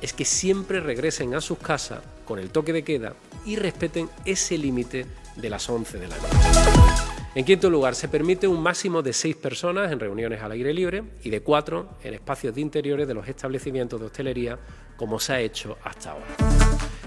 es 0.00 0.12
que 0.12 0.24
siempre 0.24 0.78
regresen 0.78 1.34
a 1.34 1.40
sus 1.40 1.58
casas 1.58 2.02
con 2.24 2.38
el 2.38 2.50
toque 2.50 2.72
de 2.72 2.84
queda 2.84 3.14
y 3.44 3.56
respeten 3.56 4.08
ese 4.24 4.56
límite 4.58 5.04
de 5.34 5.50
las 5.50 5.68
11 5.68 5.98
de 5.98 6.06
la 6.06 6.16
noche. 6.18 6.36
En 7.34 7.44
quinto 7.44 7.68
lugar, 7.68 7.96
se 7.96 8.06
permite 8.06 8.46
un 8.46 8.62
máximo 8.62 9.02
de 9.02 9.12
seis 9.12 9.34
personas 9.34 9.90
en 9.90 9.98
reuniones 9.98 10.40
al 10.40 10.52
aire 10.52 10.72
libre 10.72 11.02
y 11.24 11.30
de 11.30 11.40
cuatro 11.40 11.98
en 12.04 12.14
espacios 12.14 12.54
de 12.54 12.60
interiores 12.60 13.08
de 13.08 13.14
los 13.14 13.26
establecimientos 13.26 13.98
de 13.98 14.06
hostelería, 14.06 14.56
como 14.96 15.18
se 15.18 15.32
ha 15.32 15.40
hecho 15.40 15.76
hasta 15.82 16.12
ahora. 16.12 16.26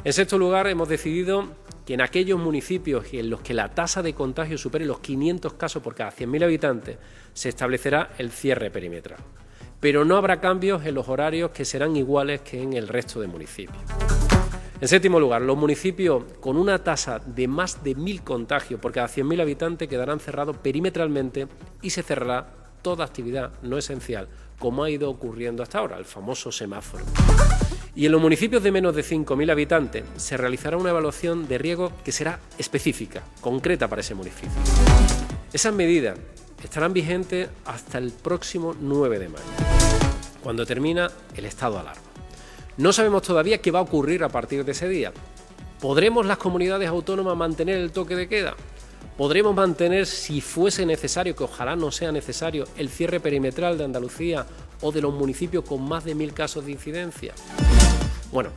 En 0.06 0.14
sexto 0.14 0.38
lugar, 0.38 0.68
hemos 0.68 0.88
decidido 0.88 1.50
que 1.86 1.94
en 1.94 2.02
aquellos 2.02 2.40
municipios 2.40 3.06
en 3.12 3.30
los 3.30 3.42
que 3.42 3.54
la 3.54 3.70
tasa 3.70 4.02
de 4.02 4.14
contagio 4.14 4.58
supere 4.58 4.86
los 4.86 5.02
500 5.02 5.54
casos 5.54 5.84
por 5.84 5.94
cada 5.94 6.12
100.000 6.12 6.44
habitantes, 6.46 6.98
se 7.34 7.50
establecerá 7.50 8.12
el 8.18 8.32
cierre 8.32 8.72
perimetral. 8.72 9.20
Pero 9.82 10.06
no 10.06 10.16
habrá 10.16 10.40
cambios 10.40 10.86
en 10.86 10.96
los 10.96 11.10
horarios 11.10 11.52
que 11.52 11.66
serán 11.66 11.98
iguales 11.98 12.42
que 12.42 12.62
en 12.62 12.74
el 12.74 12.88
resto 12.88 13.20
de 13.20 13.28
municipios. 13.28 13.84
En 14.80 14.88
séptimo 14.88 15.20
lugar, 15.20 15.42
los 15.42 15.58
municipios 15.58 16.24
con 16.40 16.56
una 16.56 16.82
tasa 16.82 17.20
de 17.20 17.50
más 17.50 17.84
de 17.84 17.98
1.000 17.98 18.24
contagios 18.24 18.80
por 18.80 18.94
cada 18.94 19.10
100.000 19.10 19.42
habitantes 19.42 19.90
quedarán 19.90 20.22
cerrados 20.22 20.56
perimetralmente 20.58 21.48
y 21.82 21.90
se 21.90 22.04
cerrará 22.04 22.48
toda 22.82 23.04
actividad 23.04 23.52
no 23.62 23.78
esencial, 23.78 24.30
como 24.58 24.86
ha 24.86 24.90
ido 24.90 25.10
ocurriendo 25.10 25.62
hasta 25.62 25.80
ahora, 25.80 25.98
el 25.98 26.06
famoso 26.06 26.54
semáforo. 26.54 27.04
Y 28.00 28.06
en 28.06 28.14
los 28.14 28.22
municipios 28.22 28.64
de 28.64 28.72
menos 28.72 28.96
de 28.96 29.04
5.000 29.04 29.52
habitantes 29.52 30.06
se 30.16 30.38
realizará 30.38 30.78
una 30.78 30.92
evaluación 30.92 31.50
de 31.50 31.58
riesgo 31.58 31.92
que 32.06 32.14
será 32.14 32.40
específica, 32.58 33.24
concreta 33.42 33.90
para 33.90 34.00
ese 34.00 34.16
municipio. 34.16 34.50
Esas 35.52 35.74
medidas 35.74 36.18
estarán 36.64 36.94
vigentes 36.94 37.50
hasta 37.66 37.98
el 37.98 38.12
próximo 38.12 38.74
9 38.80 39.20
de 39.20 39.28
mayo, 39.28 39.44
cuando 40.42 40.66
termina 40.66 41.12
el 41.36 41.44
estado 41.44 41.74
de 41.74 41.80
alarma. 41.82 42.02
No 42.78 42.94
sabemos 42.94 43.22
todavía 43.24 43.58
qué 43.58 43.70
va 43.70 43.80
a 43.80 43.82
ocurrir 43.82 44.24
a 44.24 44.30
partir 44.30 44.64
de 44.64 44.72
ese 44.72 44.88
día. 44.88 45.12
¿Podremos 45.82 46.26
las 46.26 46.38
comunidades 46.38 46.88
autónomas 46.88 47.36
mantener 47.36 47.80
el 47.80 47.92
toque 47.92 48.16
de 48.16 48.30
queda? 48.30 48.56
¿Podremos 49.18 49.54
mantener, 49.54 50.06
si 50.06 50.40
fuese 50.40 50.86
necesario, 50.86 51.36
que 51.36 51.44
ojalá 51.44 51.76
no 51.76 51.92
sea 51.92 52.14
necesario, 52.14 52.64
el 52.78 52.88
cierre 52.88 53.20
perimetral 53.20 53.78
de 53.78 53.84
Andalucía 53.84 54.46
o 54.80 54.94
de 54.94 55.02
los 55.02 55.14
municipios 55.14 55.66
con 55.66 55.82
más 55.82 56.06
de 56.06 56.16
mil 56.16 56.34
casos 56.34 56.66
de 56.66 56.72
incidencia? 56.72 57.34
Bueno, 58.32 58.50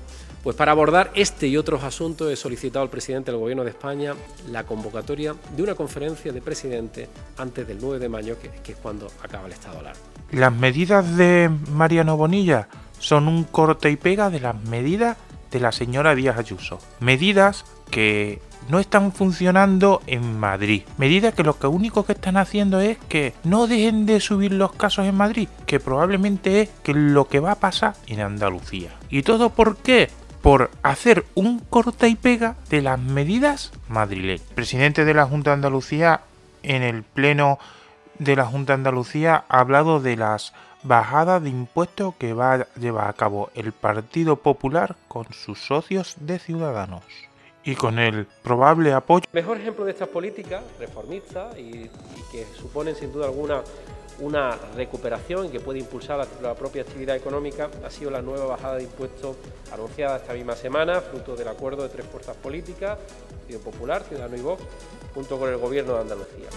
pues 0.42 0.56
para 0.56 0.72
abordar 0.72 1.12
este 1.14 1.46
y 1.46 1.56
otros 1.56 1.84
asuntos 1.84 2.30
he 2.30 2.36
solicitado 2.36 2.82
al 2.82 2.90
presidente 2.90 3.30
del 3.30 3.38
Gobierno 3.38 3.62
de 3.62 3.70
España 3.70 4.14
la 4.50 4.64
convocatoria 4.64 5.34
de 5.56 5.62
una 5.62 5.74
conferencia 5.74 6.32
de 6.32 6.42
presidente 6.42 7.08
antes 7.38 7.66
del 7.66 7.78
9 7.80 8.00
de 8.00 8.08
mayo, 8.08 8.36
que, 8.40 8.72
es 8.72 8.76
cuando 8.78 9.06
acaba 9.22 9.46
el 9.46 9.52
estado 9.52 9.74
de 9.74 9.80
alarma. 9.80 10.00
Las 10.32 10.52
medidas 10.52 11.16
de 11.16 11.48
Mariano 11.72 12.16
Bonilla 12.16 12.68
son 12.98 13.28
un 13.28 13.44
corte 13.44 13.90
y 13.90 13.96
pega 13.96 14.30
de 14.30 14.40
las 14.40 14.60
medidas 14.64 15.16
de 15.50 15.60
la 15.60 15.70
señora 15.70 16.14
Díaz 16.14 16.38
Ayuso. 16.38 16.78
Medidas 16.98 17.64
que 17.90 18.40
no 18.68 18.78
están 18.78 19.12
funcionando 19.12 20.02
en 20.06 20.38
Madrid. 20.38 20.82
Medidas 20.98 21.34
que 21.34 21.42
lo 21.42 21.58
que 21.58 21.66
único 21.66 22.04
que 22.04 22.12
están 22.12 22.36
haciendo 22.36 22.80
es 22.80 22.98
que 23.08 23.34
no 23.44 23.66
dejen 23.66 24.06
de 24.06 24.20
subir 24.20 24.52
los 24.52 24.72
casos 24.72 25.06
en 25.06 25.16
Madrid, 25.16 25.48
que 25.66 25.80
probablemente 25.80 26.62
es 26.62 26.70
que 26.82 26.94
lo 26.94 27.28
que 27.28 27.40
va 27.40 27.52
a 27.52 27.60
pasar 27.60 27.94
en 28.06 28.20
Andalucía. 28.20 28.90
¿Y 29.10 29.22
todo 29.22 29.50
por 29.50 29.76
qué? 29.76 30.10
Por 30.42 30.70
hacer 30.82 31.24
un 31.34 31.60
corta 31.60 32.08
y 32.08 32.16
pega 32.16 32.56
de 32.68 32.82
las 32.82 32.98
medidas 32.98 33.72
madrileñas. 33.88 34.46
El 34.48 34.54
presidente 34.54 35.04
de 35.04 35.14
la 35.14 35.26
Junta 35.26 35.50
de 35.50 35.54
Andalucía 35.54 36.22
en 36.62 36.82
el 36.82 37.02
pleno 37.02 37.58
de 38.18 38.36
la 38.36 38.46
Junta 38.46 38.72
de 38.72 38.78
Andalucía 38.78 39.44
ha 39.48 39.60
hablado 39.60 40.00
de 40.00 40.16
las 40.16 40.52
bajadas 40.82 41.42
de 41.42 41.50
impuestos 41.50 42.14
que 42.16 42.32
va 42.32 42.54
a 42.54 42.66
llevar 42.74 43.08
a 43.08 43.12
cabo 43.12 43.50
el 43.54 43.72
Partido 43.72 44.36
Popular 44.36 44.96
con 45.06 45.26
sus 45.32 45.60
socios 45.60 46.16
de 46.18 46.40
Ciudadanos 46.40 47.04
y 47.64 47.74
con 47.74 47.98
el 47.98 48.26
probable 48.42 48.92
apoyo. 48.92 49.24
mejor 49.32 49.58
ejemplo 49.58 49.84
de 49.84 49.92
estas 49.92 50.08
políticas 50.08 50.62
reformistas 50.78 51.56
y, 51.58 51.90
que 52.30 52.46
suponen 52.56 52.94
sin 52.94 53.12
duda 53.12 53.26
alguna 53.26 53.62
una 54.18 54.56
recuperación 54.76 55.50
que 55.50 55.58
puede 55.58 55.78
impulsar 55.78 56.26
la, 56.42 56.54
propia 56.54 56.82
actividad 56.82 57.16
económica 57.16 57.70
ha 57.84 57.90
sido 57.90 58.10
la 58.10 58.22
nueva 58.22 58.44
bajada 58.44 58.76
de 58.76 58.84
impuestos 58.84 59.36
anunciada 59.72 60.18
esta 60.18 60.34
misma 60.34 60.54
semana, 60.54 61.00
fruto 61.00 61.34
del 61.34 61.48
acuerdo 61.48 61.82
de 61.82 61.88
tres 61.88 62.06
fuerzas 62.06 62.36
políticas, 62.36 62.98
Partido 63.30 63.60
Popular, 63.60 64.02
Ciudadano 64.04 64.36
y 64.36 64.40
Vox, 64.40 64.62
junto 65.14 65.38
con 65.38 65.48
el 65.48 65.56
Gobierno 65.56 65.94
de 65.94 66.00
Andalucía, 66.02 66.48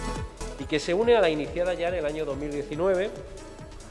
y 0.60 0.66
que 0.66 0.80
se 0.80 0.94
une 0.94 1.16
a 1.16 1.22
la 1.22 1.30
iniciada 1.30 1.74
ya 1.74 1.88
en 1.88 1.96
el 1.96 2.06
año 2.06 2.26
2019 2.26 3.10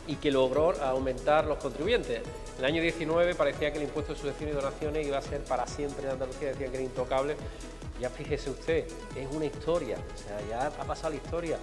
y 0.07 0.17
que 0.17 0.31
logró 0.31 0.73
aumentar 0.83 1.47
los 1.47 1.59
contribuyentes. 1.59 2.21
En 2.59 2.59
el 2.59 2.65
año 2.65 2.83
19 2.83 3.35
parecía 3.35 3.73
que 3.73 3.79
el 3.79 3.85
impuesto 3.85 4.13
de 4.13 4.19
sucesión 4.19 4.51
y 4.51 4.53
donaciones 4.53 5.07
iba 5.07 5.19
a 5.19 5.23
ser 5.23 5.43
para 5.45 5.67
siempre 5.67 6.05
en 6.05 6.13
Andalucía, 6.13 6.49
decían 6.49 6.71
que 6.71 6.77
era 6.77 6.85
intocable. 6.85 7.37
Ya 8.01 8.11
fíjese 8.11 8.51
usted, 8.51 8.87
es 9.17 9.29
una 9.33 9.45
historia, 9.45 9.97
o 9.97 10.19
sea, 10.19 10.39
ya 10.49 10.67
ha 10.67 10.71
pasado 10.85 11.11
la 11.11 11.17
historia. 11.17 11.59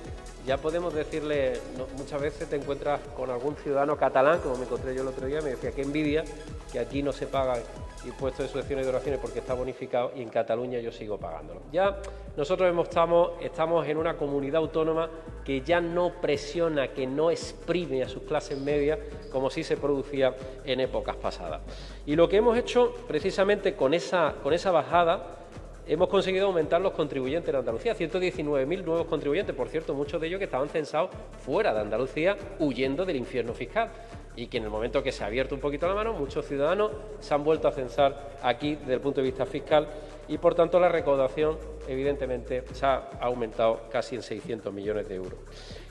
Ya 0.45 0.57
podemos 0.57 0.93
decirle, 0.93 1.59
muchas 1.97 2.21
veces 2.21 2.49
te 2.49 2.55
encuentras 2.55 3.01
con 3.17 3.29
algún 3.29 3.55
ciudadano 3.57 3.97
catalán, 3.97 4.39
como 4.39 4.55
me 4.55 4.63
encontré 4.63 4.95
yo 4.95 5.01
el 5.01 5.09
otro 5.09 5.27
día, 5.27 5.41
me 5.41 5.51
decía, 5.51 5.71
qué 5.71 5.81
envidia 5.81 6.23
que 6.71 6.79
aquí 6.79 7.03
no 7.03 7.11
se 7.11 7.27
paga 7.27 7.57
impuesto 8.05 8.41
de 8.41 8.49
sucesión 8.49 8.79
y 8.79 8.83
donaciones 8.83 9.19
porque 9.19 9.39
está 9.39 9.53
bonificado 9.53 10.11
y 10.15 10.21
en 10.21 10.29
Cataluña 10.29 10.79
yo 10.79 10.91
sigo 10.91 11.17
pagándolo. 11.17 11.61
Ya 11.71 11.97
nosotros 12.35 12.73
estamos, 12.83 13.31
estamos 13.41 13.87
en 13.87 13.97
una 13.97 14.17
comunidad 14.17 14.57
autónoma 14.57 15.09
que 15.45 15.61
ya 15.61 15.81
no 15.81 16.13
presiona, 16.21 16.89
que 16.89 17.05
no 17.05 17.29
exprime 17.29 18.03
a 18.03 18.09
sus 18.09 18.23
clases 18.23 18.59
medias 18.59 18.99
como 19.31 19.49
si 19.49 19.63
se 19.63 19.77
producía 19.77 20.35
en 20.63 20.79
épocas 20.79 21.15
pasadas. 21.17 21.61
Y 22.05 22.15
lo 22.15 22.27
que 22.27 22.37
hemos 22.37 22.57
hecho 22.57 22.95
precisamente 23.07 23.75
con 23.75 23.93
esa, 23.93 24.35
con 24.41 24.53
esa 24.53 24.71
bajada 24.71 25.40
hemos 25.87 26.09
conseguido 26.09 26.47
aumentar 26.47 26.81
los 26.81 26.93
contribuyentes 26.93 27.49
en 27.49 27.55
Andalucía, 27.55 27.95
119.000 27.95 28.83
nuevos 28.83 29.07
contribuyentes, 29.07 29.55
por 29.55 29.69
cierto, 29.69 29.93
muchos 29.93 30.21
de 30.21 30.27
ellos 30.27 30.39
que 30.39 30.45
estaban 30.45 30.69
censados 30.69 31.09
fuera 31.39 31.73
de 31.73 31.81
Andalucía, 31.81 32.37
huyendo 32.59 33.05
del 33.05 33.17
infierno 33.17 33.53
fiscal 33.53 33.89
y 34.35 34.47
que 34.47 34.57
en 34.57 34.63
el 34.63 34.69
momento 34.69 35.03
que 35.03 35.11
se 35.11 35.23
ha 35.23 35.27
abierto 35.27 35.55
un 35.55 35.61
poquito 35.61 35.87
la 35.87 35.95
mano, 35.95 36.13
muchos 36.13 36.45
ciudadanos 36.45 36.91
se 37.19 37.33
han 37.33 37.43
vuelto 37.43 37.67
a 37.67 37.71
censar 37.71 38.37
aquí 38.41 38.75
desde 38.75 38.93
el 38.93 39.01
punto 39.01 39.21
de 39.21 39.25
vista 39.25 39.45
fiscal 39.45 39.87
y 40.27 40.37
por 40.37 40.55
tanto 40.55 40.79
la 40.79 40.87
recaudación 40.87 41.57
evidentemente 41.87 42.63
se 42.71 42.85
ha 42.85 43.09
aumentado 43.19 43.81
casi 43.91 44.15
en 44.15 44.21
600 44.21 44.73
millones 44.73 45.09
de 45.09 45.15
euros. 45.15 45.39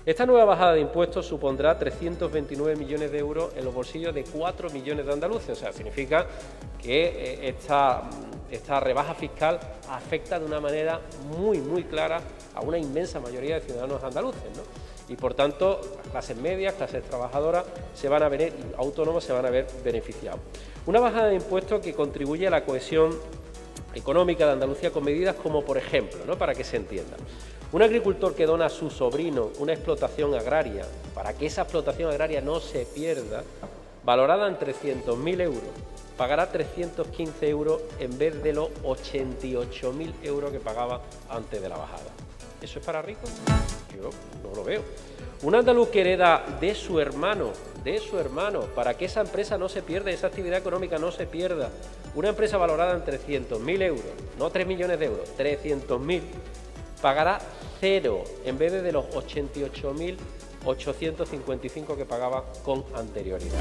Esta 0.07 0.25
nueva 0.25 0.45
bajada 0.47 0.73
de 0.73 0.81
impuestos 0.81 1.27
supondrá 1.27 1.79
329 1.79 2.77
millones 2.77 3.13
de 3.13 3.19
euros 3.19 3.53
en 3.57 3.65
los 3.65 3.75
bolsillos 3.75 4.15
de 4.15 4.25
4 4.25 4.71
millones 4.71 5.05
de 5.05 5.13
andaluces, 5.13 5.51
o 5.51 5.55
sea, 5.55 5.73
significa 5.73 6.27
que 6.83 7.05
eh, 7.05 7.49
esta, 7.49 8.03
esta 8.51 8.81
rebaja 8.81 9.15
fiscal 9.15 9.61
afecta 9.91 10.39
de 10.39 10.47
una 10.47 10.59
manera 10.59 11.01
muy, 11.37 11.59
muy 11.59 11.85
clara 11.85 12.21
a 12.55 12.63
una 12.63 12.79
inmensa 12.79 13.21
mayoría 13.21 13.57
de 13.57 13.61
ciudadanos 13.61 14.03
andaluces. 14.03 14.57
¿no? 14.57 14.91
y 15.11 15.17
por 15.17 15.35
tanto 15.35 15.81
las 15.97 16.07
clases 16.09 16.37
medias, 16.37 16.75
clases 16.75 17.03
trabajadoras 17.03 17.65
se 17.95 18.09
van 18.09 18.23
a 18.23 18.29
ver, 18.29 18.53
autónomos 18.79 19.25
se 19.25 19.33
van 19.33 19.45
a 19.45 19.51
ver 19.51 19.67
beneficiados. 19.85 20.39
Una 20.87 21.01
bajada 21.01 21.27
de 21.27 21.35
impuestos 21.35 21.81
que 21.81 21.93
contribuye 21.95 22.47
a 22.47 22.51
la 22.51 22.65
cohesión 22.65 23.19
económica 23.93 24.47
de 24.47 24.53
Andalucía 24.53 24.93
con 24.93 25.05
medidas 25.05 25.35
como 25.35 25.65
por 25.65 25.77
ejemplo, 25.77 26.21
¿no? 26.27 26.39
para 26.39 26.55
que 26.55 26.63
se 26.63 26.77
entienda, 26.77 27.17
un 27.73 27.83
agricultor 27.83 28.35
que 28.35 28.47
dona 28.47 28.67
a 28.67 28.71
su 28.71 28.91
sobrino 28.91 29.51
una 29.59 29.73
explotación 29.73 30.35
agraria 30.35 30.85
para 31.15 31.33
que 31.35 31.47
esa 31.47 31.63
explotación 31.63 32.11
agraria 32.11 32.41
no 32.41 32.61
se 32.61 32.85
pierda, 32.85 33.45
valorada 34.05 34.49
en 34.49 34.59
300.000 34.59 35.41
euros, 35.41 35.71
pagará 36.17 36.51
315 36.51 37.49
euros 37.49 37.81
en 37.99 38.19
vez 38.19 38.43
de 38.43 38.53
los 38.53 38.71
88.000 38.83 40.13
euros 40.23 40.51
que 40.51 40.61
pagaba 40.61 41.01
antes 41.29 41.63
de 41.63 41.69
la 41.69 41.77
bajada. 41.77 42.11
¿Eso 42.61 42.79
es 42.79 42.85
para 42.85 43.03
ricos? 43.03 43.31
Yo 43.95 44.11
no 44.43 44.55
lo 44.55 44.65
veo. 44.65 44.83
Un 45.43 45.55
andaluz 45.55 45.89
que 45.89 46.03
hereda 46.03 46.45
de 46.61 46.75
su 46.75 47.01
hermano, 47.01 47.53
de 47.83 47.99
su 47.99 48.19
hermano, 48.19 48.63
para 48.75 48.95
que 48.95 49.07
esa 49.07 49.23
empresa 49.23 49.57
no 49.57 49.69
se 49.69 49.83
pierda, 49.83 50.11
esa 50.11 50.27
actividad 50.27 50.59
económica 50.59 50.99
no 50.99 51.11
se 51.11 51.27
pierda, 51.27 51.71
Una 52.13 52.31
empresa 52.31 52.57
valorada 52.57 52.95
en 52.95 53.05
300.000 53.05 53.83
euros, 53.83 54.05
no 54.37 54.51
3 54.51 54.67
millones 54.67 54.99
de 54.99 55.07
euros, 55.07 55.29
300.000, 55.39 56.21
pagará 57.01 57.39
cero 57.81 58.23
en 58.45 58.59
vez 58.59 58.83
de, 58.83 58.93
los 58.93 59.07
88.855 59.07 61.97
que 61.97 62.05
pagaba 62.05 62.45
con 62.65 62.85
anterioridad. 62.95 63.61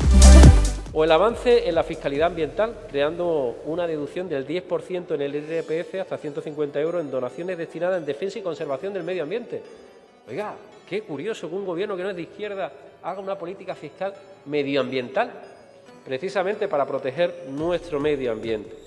O 0.91 1.03
el 1.03 1.12
avance 1.12 1.69
en 1.69 1.75
la 1.75 1.84
fiscalidad 1.84 2.27
ambiental, 2.27 2.88
creando 2.89 3.58
una 3.65 3.86
deducción 3.86 4.27
del 4.27 4.48
10% 4.48 5.13
en 5.13 5.22
el 5.22 5.36
IRPF 5.36 6.01
hasta 6.01 6.17
150 6.17 6.81
euros 6.81 7.01
en 7.01 7.12
donaciones 7.12 7.58
destinadas 7.58 8.00
en 8.00 8.05
defensa 8.05 8.39
y 8.39 8.41
conservación 8.41 8.93
del 8.93 9.03
medio 9.03 9.24
ambiente. 9.24 9.62
Oiga, 10.27 10.55
qué 10.88 11.01
curioso 11.01 11.50
que 11.50 11.55
un 11.55 11.65
gobierno 11.65 11.96
que 11.96 12.03
no 12.03 12.10
es 12.10 12.15
de 12.15 12.24
izquierda 12.24 12.72
haga 13.03 13.22
una 13.22 13.38
política 13.38 13.75
fiscal 13.75 14.13
medioambiental, 14.46 15.31
precisamente 16.03 16.67
para 16.67 16.86
proteger 16.86 17.46
nuestro 17.50 18.00
medio 18.00 18.31
ambiente. 18.31 18.77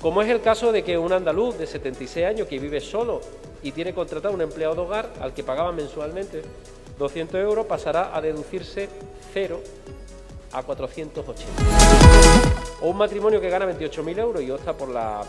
Como 0.00 0.22
es 0.22 0.28
el 0.28 0.40
caso 0.40 0.70
de 0.70 0.84
que 0.84 0.96
un 0.96 1.12
andaluz 1.12 1.58
de 1.58 1.66
76 1.66 2.24
años 2.24 2.46
que 2.46 2.60
vive 2.60 2.80
solo 2.80 3.20
y 3.64 3.72
tiene 3.72 3.92
contratado 3.92 4.32
un 4.32 4.40
empleado 4.40 4.76
de 4.76 4.80
hogar 4.82 5.10
al 5.20 5.34
que 5.34 5.42
pagaba 5.42 5.72
mensualmente 5.72 6.42
200 6.98 7.40
euros 7.40 7.66
pasará 7.66 8.16
a 8.16 8.20
deducirse 8.20 8.88
cero 9.32 9.60
a 10.52 10.62
480. 10.62 11.44
O 12.80 12.90
un 12.90 12.96
matrimonio 12.96 13.40
que 13.40 13.50
gana 13.50 13.66
28.000 13.66 14.18
euros 14.18 14.42
y 14.42 14.50
opta 14.52 14.72
por 14.72 14.88
la 14.88 15.22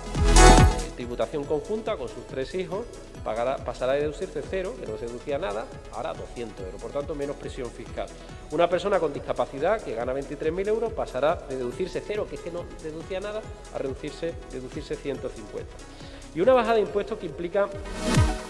tributación 1.00 1.46
conjunta 1.46 1.96
con 1.96 2.10
sus 2.10 2.27
tres 2.27 2.53
hijos, 2.56 2.86
pagará, 3.24 3.56
pasará 3.56 3.94
a 3.94 3.96
deducirse 3.96 4.41
cero, 4.41 4.75
que 4.77 4.86
no 4.86 4.98
se 4.98 5.06
deducía 5.06 5.38
nada, 5.38 5.65
ahora 5.94 6.13
200 6.13 6.65
euros, 6.65 6.82
por 6.82 6.91
tanto 6.91 7.15
menos 7.15 7.38
presión 7.38 7.72
fiscal. 7.72 8.10
Una 8.51 8.70
persona 8.70 9.00
con 9.00 9.13
discapacidad 9.13 9.82
que 9.82 9.96
gana 9.96 10.13
23.000 10.13 10.68
euros 10.68 10.91
pasará 10.91 11.38
de 11.48 11.56
deducirse 11.56 12.03
cero, 12.06 12.27
que 12.29 12.36
es 12.36 12.41
que 12.41 12.51
no 12.51 12.65
deducía 12.84 13.22
nada, 13.22 13.41
a 13.74 13.77
reducirse, 13.77 14.34
deducirse 14.51 14.98
150. 14.98 15.72
Y 16.36 16.41
una 16.41 16.51
bajada 16.51 16.75
de 16.75 16.82
impuestos 16.82 17.18
que 17.18 17.27
implica 17.27 17.70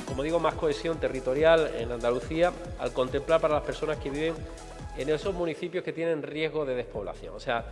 como 0.07 0.23
digo, 0.23 0.39
más 0.39 0.55
cohesión 0.55 0.97
territorial 0.99 1.71
en 1.77 1.91
Andalucía 1.91 2.51
al 2.79 2.91
contemplar 2.93 3.39
para 3.39 3.53
las 3.53 3.63
personas 3.63 3.97
que 3.97 4.09
viven 4.09 4.33
en 4.99 5.09
esos 5.09 5.33
municipios 5.33 5.83
que 5.83 5.93
tienen 5.93 6.21
riesgo 6.21 6.65
de 6.65 6.75
despoblación. 6.75 7.33
O 7.33 7.39
sea, 7.39 7.65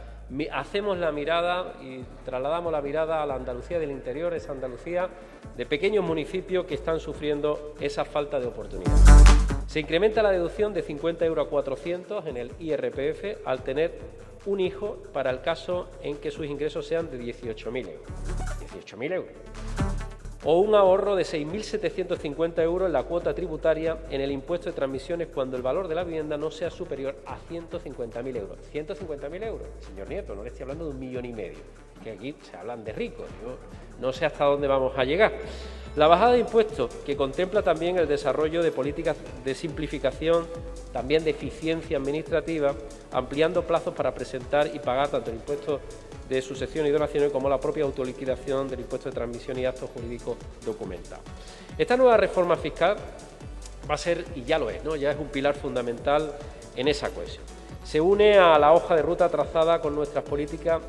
hacemos 0.53 0.97
la 0.97 1.11
mirada 1.11 1.73
y 1.81 2.01
trasladamos 2.23 2.71
la 2.71 2.81
mirada 2.81 3.21
a 3.21 3.25
la 3.25 3.35
Andalucía 3.35 3.79
del 3.79 3.91
interior, 3.91 4.33
esa 4.33 4.53
Andalucía 4.53 5.09
de 5.57 5.65
pequeños 5.65 6.05
municipios 6.05 6.65
que 6.65 6.75
están 6.75 7.01
sufriendo 7.01 7.75
esa 7.81 8.05
falta 8.05 8.39
de 8.39 8.47
oportunidad. 8.47 8.93
Se 9.67 9.81
incrementa 9.81 10.23
la 10.23 10.31
deducción 10.31 10.73
de 10.73 10.81
50 10.81 11.25
euros 11.25 11.47
a 11.47 11.49
400 11.49 12.25
en 12.27 12.37
el 12.37 12.51
IRPF 12.59 13.45
al 13.45 13.61
tener 13.61 13.99
un 14.45 14.61
hijo 14.61 15.03
para 15.11 15.29
el 15.29 15.41
caso 15.41 15.89
en 16.01 16.17
que 16.17 16.31
sus 16.31 16.45
ingresos 16.45 16.87
sean 16.87 17.11
de 17.11 17.19
18.000 17.19 17.87
euros. 17.89 18.07
18.000 18.85 19.13
euros 19.13 19.86
o 20.49 20.59
un 20.59 20.73
ahorro 20.75 21.17
de 21.17 21.23
6.750 21.23 22.61
euros 22.63 22.87
en 22.87 22.93
la 22.93 23.03
cuota 23.03 23.35
tributaria 23.35 23.97
en 24.09 24.21
el 24.21 24.31
impuesto 24.31 24.69
de 24.69 24.75
transmisiones 24.77 25.27
cuando 25.27 25.57
el 25.57 25.61
valor 25.61 25.89
de 25.89 25.95
la 25.95 26.05
vivienda 26.05 26.37
no 26.37 26.51
sea 26.51 26.69
superior 26.69 27.17
a 27.25 27.37
150.000 27.51 28.37
euros. 28.37 28.57
150.000 28.73 29.43
euros, 29.43 29.67
señor 29.85 30.07
Nieto, 30.07 30.35
no 30.35 30.43
le 30.43 30.47
estoy 30.47 30.61
hablando 30.61 30.85
de 30.85 30.91
un 30.91 30.99
millón 30.99 31.25
y 31.25 31.33
medio, 31.33 31.57
que 32.01 32.11
aquí 32.11 32.33
se 32.49 32.55
hablan 32.55 32.85
de 32.85 32.93
ricos, 32.93 33.25
no 33.99 34.13
sé 34.13 34.25
hasta 34.25 34.45
dónde 34.45 34.69
vamos 34.69 34.97
a 34.97 35.03
llegar. 35.03 35.33
La 35.97 36.07
bajada 36.07 36.31
de 36.31 36.39
impuestos, 36.39 36.95
que 37.05 37.17
contempla 37.17 37.61
también 37.61 37.97
el 37.97 38.07
desarrollo 38.07 38.63
de 38.63 38.71
políticas 38.71 39.17
de 39.43 39.53
simplificación, 39.53 40.47
también 40.93 41.25
de 41.25 41.31
eficiencia 41.31 41.97
administrativa, 41.97 42.73
ampliando 43.11 43.63
plazos 43.63 43.93
para 43.93 44.13
presentar 44.13 44.71
y 44.73 44.79
pagar 44.79 45.09
tanto 45.09 45.29
el 45.29 45.35
impuesto 45.35 45.81
de 46.27 46.41
sucesión 46.41 46.85
y 46.85 46.89
donaciones 46.89 47.31
como 47.31 47.49
la 47.49 47.59
propia 47.59 47.83
autoliquidación 47.83 48.67
del 48.67 48.81
impuesto 48.81 49.09
de 49.09 49.15
transmisión 49.15 49.57
y 49.59 49.65
actos 49.65 49.89
jurídicos 49.93 50.37
documentados. 50.65 51.23
Esta 51.77 51.95
nueva 51.95 52.17
reforma 52.17 52.55
fiscal 52.57 52.97
va 53.89 53.95
a 53.95 53.97
ser, 53.97 54.25
y 54.35 54.43
ya 54.43 54.59
lo 54.59 54.69
es, 54.69 54.83
¿no? 54.83 54.95
ya 54.95 55.11
es 55.11 55.17
un 55.17 55.27
pilar 55.27 55.55
fundamental 55.55 56.33
en 56.75 56.87
esa 56.87 57.09
cohesión. 57.09 57.43
Se 57.83 58.01
une 58.01 58.37
a 58.37 58.59
la 58.59 58.73
hoja 58.73 58.95
de 58.95 59.01
ruta 59.01 59.29
trazada 59.29 59.79
con 59.79 59.95
nuestras 59.95 60.23
políticas 60.23 60.81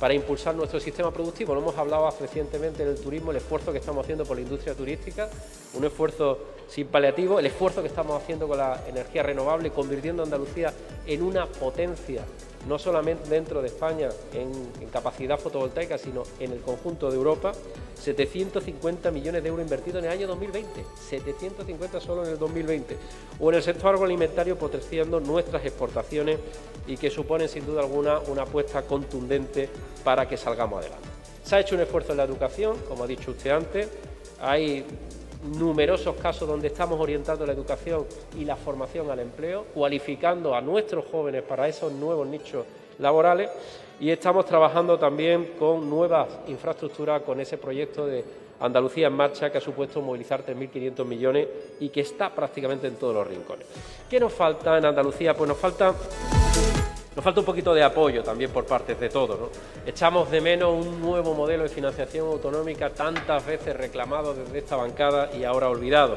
para 0.00 0.14
impulsar 0.14 0.54
nuestro 0.54 0.80
sistema 0.80 1.12
productivo. 1.12 1.54
Lo 1.54 1.60
hemos 1.60 1.76
hablado 1.76 2.10
recientemente 2.18 2.84
del 2.84 2.98
turismo, 2.98 3.30
el 3.30 3.36
esfuerzo 3.36 3.70
que 3.70 3.78
estamos 3.78 4.02
haciendo 4.02 4.24
por 4.24 4.36
la 4.36 4.42
industria 4.42 4.74
turística, 4.74 5.28
un 5.74 5.84
esfuerzo 5.84 6.38
sin 6.68 6.86
paliativo, 6.86 7.38
el 7.38 7.46
esfuerzo 7.46 7.82
que 7.82 7.88
estamos 7.88 8.20
haciendo 8.20 8.48
con 8.48 8.58
la 8.58 8.82
energía 8.88 9.22
renovable, 9.22 9.70
convirtiendo 9.70 10.22
a 10.22 10.24
Andalucía 10.24 10.72
en 11.06 11.22
una 11.22 11.46
potencia 11.46 12.24
no 12.66 12.78
solamente 12.78 13.28
dentro 13.28 13.62
de 13.62 13.68
España 13.68 14.08
en, 14.34 14.50
capacidad 14.90 15.38
fotovoltaica, 15.38 15.98
sino 15.98 16.24
en 16.38 16.52
el 16.52 16.60
conjunto 16.60 17.10
de 17.10 17.16
Europa, 17.16 17.52
750 17.94 19.10
millones 19.10 19.42
de 19.42 19.48
euros 19.48 19.64
invertidos 19.64 20.02
en 20.02 20.10
el 20.10 20.16
año 20.16 20.26
2020, 20.26 20.84
750 21.08 22.00
solo 22.00 22.24
en 22.24 22.32
el 22.32 22.38
2020, 22.38 22.96
o 23.38 23.50
en 23.50 23.56
el 23.56 23.62
sector 23.62 23.94
agroalimentario 23.94 24.58
potenciando 24.58 25.20
nuestras 25.20 25.64
exportaciones 25.64 26.38
y 26.86 26.96
que 26.96 27.10
suponen 27.10 27.48
sin 27.48 27.64
duda 27.64 27.82
alguna 27.82 28.18
una 28.20 28.42
apuesta 28.42 28.82
contundente 28.82 29.68
para 30.02 30.28
que 30.28 30.36
salgamos 30.36 30.80
adelante. 30.80 31.08
Se 31.44 31.56
ha 31.56 31.60
hecho 31.60 31.74
un 31.74 31.82
esfuerzo 31.82 32.12
en 32.12 32.18
la 32.18 32.24
educación, 32.24 32.76
como 32.88 33.04
ha 33.04 33.06
dicho 33.06 33.30
usted 33.30 33.50
antes, 33.50 33.88
hay 34.40 34.84
numerosos 35.42 36.16
casos 36.16 36.46
donde 36.46 36.68
estamos 36.68 37.00
orientando 37.00 37.46
la 37.46 37.52
educación 37.52 38.04
y 38.38 38.44
la 38.44 38.56
formación 38.56 39.10
al 39.10 39.20
empleo, 39.20 39.66
cualificando 39.74 40.54
a 40.54 40.60
nuestros 40.60 41.04
jóvenes 41.10 41.42
para 41.42 41.68
esos 41.68 41.92
nuevos 41.92 42.26
nichos 42.26 42.66
laborales 42.98 43.50
y 43.98 44.10
estamos 44.10 44.46
trabajando 44.46 44.98
también 44.98 45.52
con 45.58 45.88
nuevas 45.88 46.28
infraestructuras, 46.48 47.22
con 47.22 47.40
ese 47.40 47.58
proyecto 47.58 48.06
de 48.06 48.24
Andalucía 48.60 49.06
en 49.06 49.14
marcha 49.14 49.50
que 49.50 49.58
ha 49.58 49.60
supuesto 49.60 50.02
movilizar 50.02 50.44
3.500 50.44 51.04
millones 51.04 51.48
y 51.80 51.88
que 51.88 52.00
está 52.00 52.34
prácticamente 52.34 52.86
en 52.86 52.96
todos 52.96 53.14
los 53.14 53.26
rincones. 53.26 53.66
¿Qué 54.08 54.20
nos 54.20 54.32
falta 54.32 54.76
en 54.76 54.84
Andalucía? 54.84 55.34
Pues 55.34 55.48
nos 55.48 55.58
falta 55.58 55.94
nos 57.14 57.24
falta 57.24 57.40
un 57.40 57.46
poquito 57.46 57.74
de 57.74 57.82
apoyo 57.82 58.22
también 58.22 58.50
por 58.50 58.64
parte 58.64 58.94
de 58.94 59.08
todos. 59.08 59.38
¿no? 59.38 59.48
Echamos 59.84 60.30
de 60.30 60.40
menos 60.40 60.86
un 60.86 61.00
nuevo 61.00 61.34
modelo 61.34 61.64
de 61.64 61.68
financiación 61.68 62.28
autonómica 62.28 62.90
tantas 62.90 63.44
veces 63.44 63.76
reclamado 63.76 64.34
desde 64.34 64.58
esta 64.58 64.76
bancada 64.76 65.30
y 65.34 65.44
ahora 65.44 65.68
olvidado. 65.68 66.16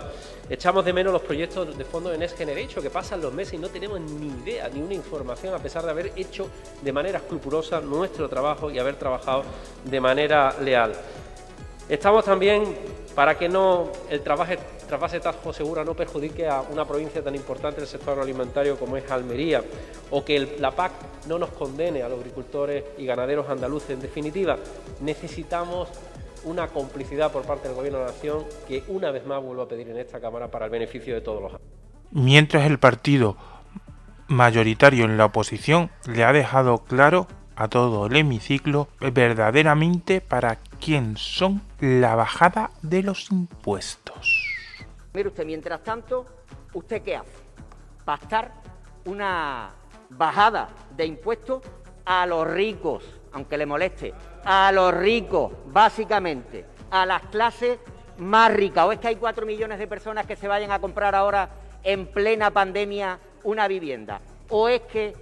Echamos 0.49 0.85
de 0.85 0.93
menos 0.93 1.11
los 1.11 1.21
proyectos 1.21 1.75
de 1.75 1.85
fondo 1.85 2.09
de 2.09 2.17
Next 2.17 2.37
Generation 2.37 2.83
que 2.83 2.89
pasan 2.89 3.21
los 3.21 3.33
meses 3.33 3.55
y 3.55 3.57
no 3.57 3.69
tenemos 3.69 3.99
ni 4.01 4.27
idea 4.43 4.69
ni 4.69 4.81
una 4.81 4.93
información 4.93 5.53
a 5.53 5.59
pesar 5.59 5.83
de 5.83 5.91
haber 5.91 6.11
hecho 6.15 6.47
de 6.81 6.91
manera 6.91 7.17
escrupulosa 7.17 7.79
nuestro 7.79 8.29
trabajo 8.29 8.69
y 8.69 8.77
haber 8.77 8.95
trabajado 8.95 9.43
de 9.85 9.99
manera 9.99 10.55
leal. 10.61 10.93
Estamos 11.89 12.25
también 12.25 12.63
para 13.15 13.37
que 13.37 13.49
no 13.49 13.89
el 14.09 14.21
trabajo 14.21 14.53
trasvase 14.87 15.19
Tajo 15.19 15.53
Segura 15.53 15.83
no 15.83 15.93
perjudique 15.93 16.47
a 16.47 16.61
una 16.61 16.85
provincia 16.85 17.23
tan 17.23 17.35
importante 17.35 17.81
del 17.81 17.89
sector 17.89 18.11
agroalimentario 18.11 18.77
como 18.77 18.97
es 18.97 19.09
Almería, 19.09 19.63
o 20.11 20.23
que 20.23 20.57
la 20.59 20.71
PAC 20.71 20.91
no 21.27 21.39
nos 21.39 21.49
condene 21.49 22.03
a 22.03 22.09
los 22.09 22.19
agricultores 22.19 22.83
y 22.97 23.05
ganaderos 23.05 23.49
andaluces. 23.49 23.91
En 23.91 24.01
definitiva, 24.01 24.57
necesitamos 25.01 25.89
una 26.43 26.67
complicidad 26.67 27.31
por 27.31 27.43
parte 27.43 27.67
del 27.67 27.75
Gobierno 27.75 27.99
de 27.99 28.05
la 28.05 28.11
Nación 28.11 28.43
que 28.67 28.83
una 28.87 29.11
vez 29.11 29.25
más 29.25 29.41
vuelvo 29.41 29.63
a 29.63 29.67
pedir 29.67 29.89
en 29.89 29.97
esta 29.97 30.19
Cámara 30.19 30.49
para 30.49 30.65
el 30.65 30.71
beneficio 30.71 31.13
de 31.13 31.21
todos 31.21 31.41
los 31.41 31.61
Mientras 32.11 32.65
el 32.65 32.79
partido 32.79 33.37
mayoritario 34.27 35.05
en 35.05 35.17
la 35.17 35.25
oposición 35.25 35.89
le 36.05 36.23
ha 36.23 36.33
dejado 36.33 36.79
claro 36.79 37.27
a 37.55 37.67
todo 37.67 38.07
el 38.07 38.15
hemiciclo 38.15 38.87
verdaderamente 38.99 40.21
para 40.21 40.59
quién 40.83 41.15
son 41.15 41.61
la 41.79 42.15
bajada 42.15 42.71
de 42.81 43.03
los 43.03 43.31
impuestos. 43.31 44.53
Mire 45.13 45.29
usted, 45.29 45.45
mientras 45.45 45.81
tanto, 45.81 46.25
¿usted 46.73 47.01
qué 47.01 47.15
hace? 47.15 47.31
Pactar 48.03 48.51
una 49.05 49.71
bajada 50.09 50.67
de 50.95 51.05
impuestos 51.05 51.61
a 52.03 52.25
los 52.25 52.45
ricos, 52.45 53.05
aunque 53.31 53.57
le 53.57 53.65
moleste, 53.65 54.13
a 54.43 54.73
los 54.73 54.93
ricos, 54.93 55.53
básicamente, 55.67 56.65
a 56.91 57.05
las 57.05 57.21
clases 57.23 57.79
más 58.17 58.51
ricas. 58.51 58.85
¿O 58.85 58.91
es 58.91 58.99
que 58.99 59.07
hay 59.07 59.15
cuatro 59.15 59.45
millones 59.45 59.79
de 59.79 59.87
personas 59.87 60.25
que 60.25 60.35
se 60.35 60.49
vayan 60.49 60.71
a 60.71 60.79
comprar 60.79 61.15
ahora 61.15 61.49
en 61.83 62.07
plena 62.07 62.51
pandemia 62.51 63.19
una 63.43 63.69
vivienda? 63.69 64.19
¿O 64.49 64.67
es 64.67 64.81
que 64.81 65.15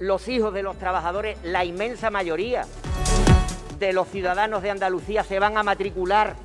los 0.00 0.26
hijos 0.26 0.52
de 0.52 0.64
los 0.64 0.76
trabajadores, 0.78 1.38
la 1.44 1.64
inmensa 1.64 2.10
mayoría 2.10 2.66
de 3.80 3.94
los 3.94 4.08
ciudadanos 4.08 4.62
de 4.62 4.70
Andalucía 4.70 5.24
se 5.24 5.38
van 5.38 5.56
a 5.56 5.62
matricular 5.62 6.36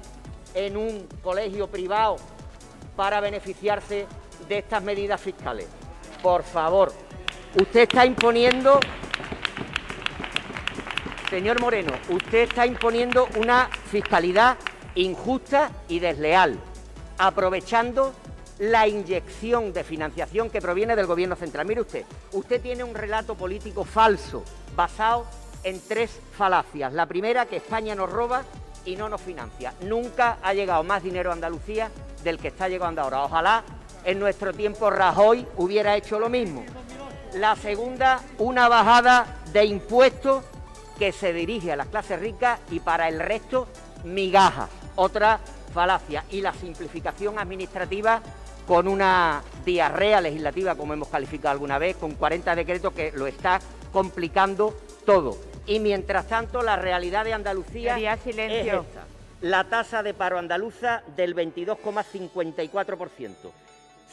en 0.53 0.77
un 0.77 1.05
colegio 1.21 1.67
privado 1.67 2.15
para 2.95 3.19
beneficiarse 3.19 4.07
de 4.47 4.57
estas 4.57 4.81
medidas 4.81 5.19
fiscales. 5.19 5.67
Por 6.23 6.43
favor, 6.43 6.93
usted 7.59 7.81
está 7.81 8.05
imponiendo, 8.05 8.79
señor 11.29 11.59
Moreno, 11.59 11.91
usted 12.09 12.43
está 12.43 12.65
imponiendo 12.65 13.27
una 13.37 13.69
fiscalidad 13.91 14.55
injusta 14.95 15.71
y 15.89 15.99
desleal, 15.99 16.57
aprovechando 17.17 18.13
la 18.59 18.87
inyección 18.87 19.73
de 19.73 19.83
financiación 19.83 20.49
que 20.49 20.61
proviene 20.61 20.95
del 20.95 21.05
Gobierno 21.05 21.35
central. 21.35 21.65
Mire 21.65 21.81
usted, 21.81 22.05
usted 22.31 22.61
tiene 22.61 22.85
un 22.85 22.95
relato 22.95 23.35
político 23.35 23.83
falso, 23.83 24.41
basado 24.73 25.25
en 25.65 25.81
tres 25.85 26.21
falacias. 26.37 26.93
La 26.93 27.07
primera, 27.07 27.47
que 27.47 27.57
España 27.57 27.95
nos 27.95 28.09
roba 28.09 28.43
y 28.85 28.95
no 28.95 29.09
nos 29.09 29.19
financia. 29.19 29.73
Nunca 29.81 30.37
ha 30.41 30.53
llegado 30.53 30.83
más 30.83 31.03
dinero 31.03 31.31
a 31.31 31.33
Andalucía 31.33 31.89
del 32.23 32.37
que 32.37 32.49
está 32.49 32.69
llegando 32.69 33.01
ahora. 33.01 33.23
Ojalá 33.23 33.63
en 34.05 34.19
nuestro 34.19 34.53
tiempo 34.53 34.89
Rajoy 34.89 35.45
hubiera 35.57 35.97
hecho 35.97 36.19
lo 36.19 36.29
mismo. 36.29 36.63
La 37.33 37.55
segunda, 37.55 38.21
una 38.37 38.69
bajada 38.69 39.41
de 39.51 39.65
impuestos 39.65 40.43
que 40.99 41.11
se 41.11 41.33
dirige 41.33 41.71
a 41.71 41.75
las 41.75 41.87
clases 41.87 42.19
ricas 42.19 42.59
y 42.69 42.79
para 42.79 43.09
el 43.09 43.19
resto 43.19 43.67
migajas. 44.03 44.69
Otra 44.95 45.39
falacia. 45.73 46.23
Y 46.29 46.41
la 46.41 46.53
simplificación 46.53 47.39
administrativa 47.39 48.21
con 48.67 48.87
una 48.87 49.41
diarrea 49.65 50.21
legislativa, 50.21 50.75
como 50.75 50.93
hemos 50.93 51.07
calificado 51.07 51.51
alguna 51.51 51.79
vez, 51.79 51.97
con 51.97 52.13
40 52.13 52.55
decretos 52.55 52.93
que 52.93 53.11
lo 53.11 53.25
está 53.25 53.59
complicando 53.91 54.75
todo. 55.05 55.37
Y 55.67 55.79
mientras 55.79 56.27
tanto, 56.27 56.61
la 56.61 56.75
realidad 56.75 57.25
de 57.25 57.33
Andalucía 57.33 57.95
silencio. 58.17 58.81
es 58.81 58.87
La 59.41 59.63
tasa 59.63 60.03
de 60.03 60.13
paro 60.13 60.37
andaluza 60.37 61.01
del 61.15 61.35
22,54%, 61.35 63.33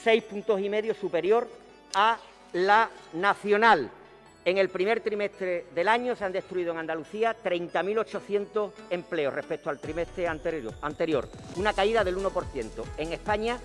seis 0.03 0.23
puntos 0.25 0.61
y 0.61 0.69
medio 0.69 0.95
superior 0.95 1.49
a 1.95 2.19
la 2.53 2.89
nacional. 3.13 3.91
En 4.45 4.59
el 4.59 4.69
primer 4.71 5.01
trimestre 5.01 5.67
del 5.73 5.87
año 5.87 6.17
se 6.17 6.25
han 6.25 6.33
destruido 6.33 6.73
en 6.73 6.79
Andalucía 6.79 7.37
30.800 7.45 8.73
empleos 8.91 9.33
respecto 9.33 9.71
al 9.71 9.79
trimestre 9.79 10.27
anterior, 10.27 10.75
anterior, 10.83 11.29
una 11.57 11.73
caída 11.73 12.03
del 12.03 12.17
1%. 12.17 12.85
En 12.99 13.13
España, 13.13 13.61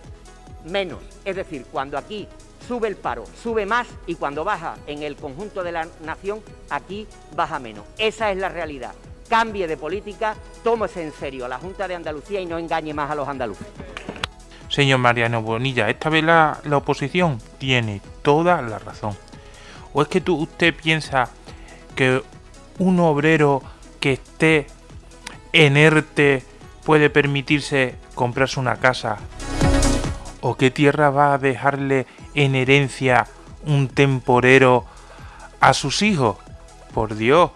menos. 0.65 1.01
Es 1.25 1.35
decir, 1.35 1.65
cuando 1.71 1.97
aquí 1.97 2.27
sube 2.67 2.87
el 2.87 2.95
paro, 2.95 3.25
sube 3.41 3.65
más 3.65 3.87
y 4.05 4.15
cuando 4.15 4.43
baja 4.43 4.75
en 4.87 5.03
el 5.03 5.15
conjunto 5.15 5.63
de 5.63 5.71
la 5.71 5.87
nación, 6.03 6.41
aquí 6.69 7.07
baja 7.35 7.59
menos. 7.59 7.85
Esa 7.97 8.31
es 8.31 8.37
la 8.37 8.49
realidad. 8.49 8.93
Cambie 9.29 9.67
de 9.67 9.75
política, 9.75 10.35
tómese 10.63 11.03
en 11.03 11.11
serio 11.11 11.45
a 11.45 11.49
la 11.49 11.59
Junta 11.59 11.87
de 11.87 11.95
Andalucía 11.95 12.39
y 12.39 12.45
no 12.45 12.57
engañe 12.57 12.93
más 12.93 13.11
a 13.11 13.15
los 13.15 13.27
andaluces. 13.27 13.67
Señor 14.69 14.99
Mariano 14.99 15.41
Bonilla, 15.41 15.89
esta 15.89 16.09
vez 16.09 16.23
la, 16.23 16.59
oposición 16.71 17.39
tiene 17.57 18.01
toda 18.21 18.61
la 18.61 18.79
razón. 18.79 19.15
¿O 19.93 20.01
es 20.01 20.07
que 20.07 20.21
tú, 20.21 20.35
usted 20.35 20.73
piensa 20.73 21.29
que 21.95 22.21
un 22.77 22.99
obrero 22.99 23.61
que 23.99 24.13
esté 24.13 24.67
enerte 25.53 26.43
puede 26.85 27.09
permitirse 27.09 27.95
comprarse 28.13 28.59
una 28.59 28.75
casa? 28.75 29.17
¿O 30.41 30.55
qué 30.55 30.69
tierra 30.69 31.09
va 31.09 31.33
a 31.33 31.37
dejarle 31.37 32.05
en 32.37 32.55
herencia 32.55 33.27
un 33.65 33.87
temporero 33.87 34.85
a 35.59 35.73
sus 35.73 36.01
hijos? 36.01 36.37
Por 36.93 37.15
Dios, 37.15 37.51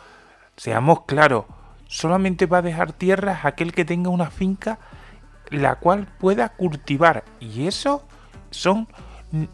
seamos 0.57 1.05
claros, 1.05 1.45
solamente 1.87 2.45
va 2.45 2.57
a 2.57 2.61
dejar 2.63 2.91
tierras 2.91 3.45
aquel 3.45 3.73
que 3.73 3.85
tenga 3.85 4.09
una 4.09 4.29
finca 4.29 4.79
la 5.51 5.75
cual 5.75 6.07
pueda 6.19 6.49
cultivar. 6.49 7.23
Y 7.39 7.67
eso 7.67 8.03
son 8.49 8.87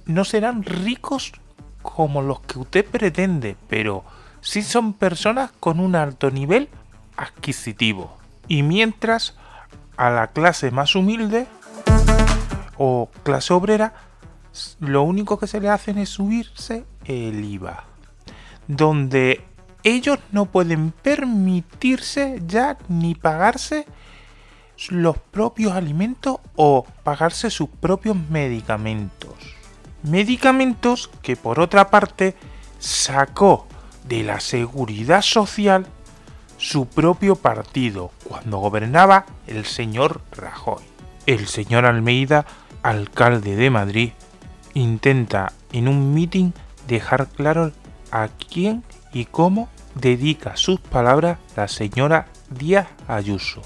no 0.05 0.25
serán 0.25 0.63
ricos 0.63 1.33
como 1.81 2.21
los 2.21 2.39
que 2.41 2.59
usted 2.59 2.85
pretende, 2.85 3.55
pero 3.67 4.03
sí 4.41 4.63
son 4.63 4.93
personas 4.93 5.51
con 5.59 5.79
un 5.79 5.95
alto 5.95 6.31
nivel 6.31 6.69
adquisitivo. 7.15 8.17
Y 8.47 8.63
mientras 8.63 9.35
a 9.97 10.09
la 10.09 10.27
clase 10.27 10.71
más 10.71 10.95
humilde 10.95 11.47
o 12.77 13.09
clase 13.23 13.53
obrera, 13.53 13.93
lo 14.79 15.03
único 15.03 15.37
que 15.39 15.47
se 15.47 15.59
le 15.59 15.69
hacen 15.69 15.97
es 15.97 16.09
subirse 16.09 16.85
el 17.05 17.43
IVA. 17.43 17.85
Donde 18.67 19.43
ellos 19.83 20.19
no 20.31 20.45
pueden 20.45 20.91
permitirse 20.91 22.41
ya 22.45 22.77
ni 22.89 23.15
pagarse 23.15 23.85
los 24.89 25.17
propios 25.17 25.73
alimentos 25.73 26.37
o 26.55 26.85
pagarse 27.03 27.49
sus 27.49 27.69
propios 27.69 28.17
medicamentos. 28.29 29.33
Medicamentos 30.03 31.09
que 31.21 31.35
por 31.35 31.59
otra 31.59 31.89
parte 31.89 32.35
sacó 32.79 33.67
de 34.07 34.23
la 34.23 34.39
seguridad 34.39 35.21
social 35.21 35.85
su 36.57 36.87
propio 36.87 37.35
partido 37.35 38.11
cuando 38.23 38.57
gobernaba 38.57 39.25
el 39.47 39.65
señor 39.65 40.21
Rajoy. 40.31 40.83
El 41.25 41.47
señor 41.47 41.85
Almeida, 41.85 42.45
alcalde 42.83 43.55
de 43.55 43.69
Madrid, 43.69 44.11
intenta 44.77 45.53
en 45.71 45.87
un 45.87 46.13
mitin 46.13 46.53
dejar 46.87 47.27
claro 47.27 47.71
a 48.11 48.27
quién 48.27 48.83
y 49.11 49.25
cómo 49.25 49.69
dedica 49.95 50.55
sus 50.55 50.79
palabras 50.79 51.39
la 51.55 51.67
señora 51.67 52.27
Díaz 52.49 52.87
Ayuso. 53.07 53.61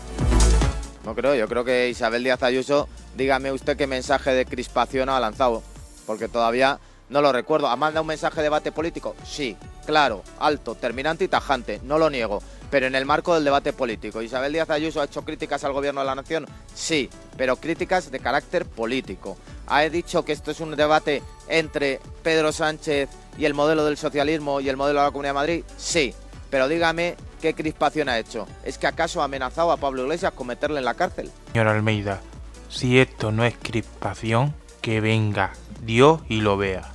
No 1.06 1.14
creo, 1.16 1.36
yo 1.36 1.48
creo 1.48 1.66
que 1.66 1.90
Isabel 1.90 2.24
Díaz 2.24 2.44
Ayuso, 2.44 2.88
dígame 3.18 3.52
usted 3.52 3.76
qué 3.76 3.88
mensaje 3.88 4.32
de 4.32 4.46
crispación 4.46 5.10
ha 5.10 5.20
lanzado, 5.20 5.64
porque 6.06 6.28
todavía 6.28 6.80
no 7.10 7.22
lo 7.22 7.32
recuerdo. 7.32 7.68
¿Ha 7.68 7.76
mandado 7.76 8.04
un 8.04 8.08
mensaje 8.08 8.38
de 8.38 8.44
debate 8.44 8.72
político? 8.72 9.16
Sí, 9.26 9.58
claro, 9.86 10.24
alto, 10.40 10.76
terminante 10.76 11.26
y 11.26 11.28
tajante, 11.28 11.82
no 11.84 11.98
lo 11.98 12.10
niego, 12.10 12.42
pero 12.72 12.88
en 12.88 12.96
el 12.96 13.06
marco 13.06 13.36
del 13.36 13.44
debate 13.44 13.74
político. 13.74 14.22
¿Isabel 14.22 14.54
Díaz 14.54 14.70
Ayuso 14.70 15.02
ha 15.02 15.06
hecho 15.06 15.24
críticas 15.24 15.64
al 15.64 15.74
gobierno 15.74 16.02
de 16.02 16.08
la 16.08 16.16
nación? 16.16 16.48
Sí, 16.74 17.10
pero 17.38 17.58
críticas 17.58 18.10
de 18.10 18.20
carácter 18.20 18.66
político. 18.66 19.38
¿Ha 19.68 19.82
dicho 19.82 20.26
que 20.26 20.32
esto 20.32 20.50
es 20.52 20.60
un 20.62 20.76
debate 20.76 21.22
entre 21.48 22.00
Pedro 22.24 22.52
Sánchez 22.52 23.10
y 23.38 23.46
el 23.46 23.54
modelo 23.54 23.86
del 23.86 23.98
socialismo 23.98 24.62
y 24.62 24.70
el 24.70 24.78
modelo 24.78 25.02
de 25.02 25.06
la 25.06 25.12
Comunidad 25.12 25.32
de 25.32 25.40
Madrid? 25.40 25.64
Sí, 25.78 26.14
pero 26.50 26.70
dígame 26.70 27.16
qué 27.42 27.54
crispación 27.54 28.08
ha 28.08 28.18
hecho. 28.18 28.48
¿Es 28.64 28.78
que 28.78 28.88
acaso 28.88 29.22
ha 29.22 29.26
amenazado 29.26 29.72
a 29.72 29.78
Pablo 29.78 30.04
Iglesias 30.04 30.32
con 30.34 30.48
meterle 30.48 30.80
en 30.80 30.86
la 30.86 30.94
cárcel? 30.94 31.30
Señor 31.52 31.68
Almeida, 31.68 32.22
si 32.70 33.00
esto 33.00 33.34
no 33.34 33.44
es 33.44 33.56
crispación, 33.62 34.54
que 34.82 35.02
venga 35.02 35.52
Dios 35.82 36.22
y 36.30 36.40
lo 36.40 36.56
vea. 36.58 36.90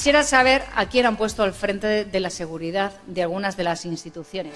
Quisiera 0.00 0.22
saber 0.22 0.64
a 0.76 0.86
quién 0.86 1.04
han 1.04 1.18
puesto 1.18 1.42
al 1.42 1.52
frente 1.52 2.06
de 2.06 2.20
la 2.20 2.30
seguridad 2.30 2.94
de 3.06 3.20
algunas 3.20 3.58
de 3.58 3.64
las 3.64 3.84
instituciones. 3.84 4.54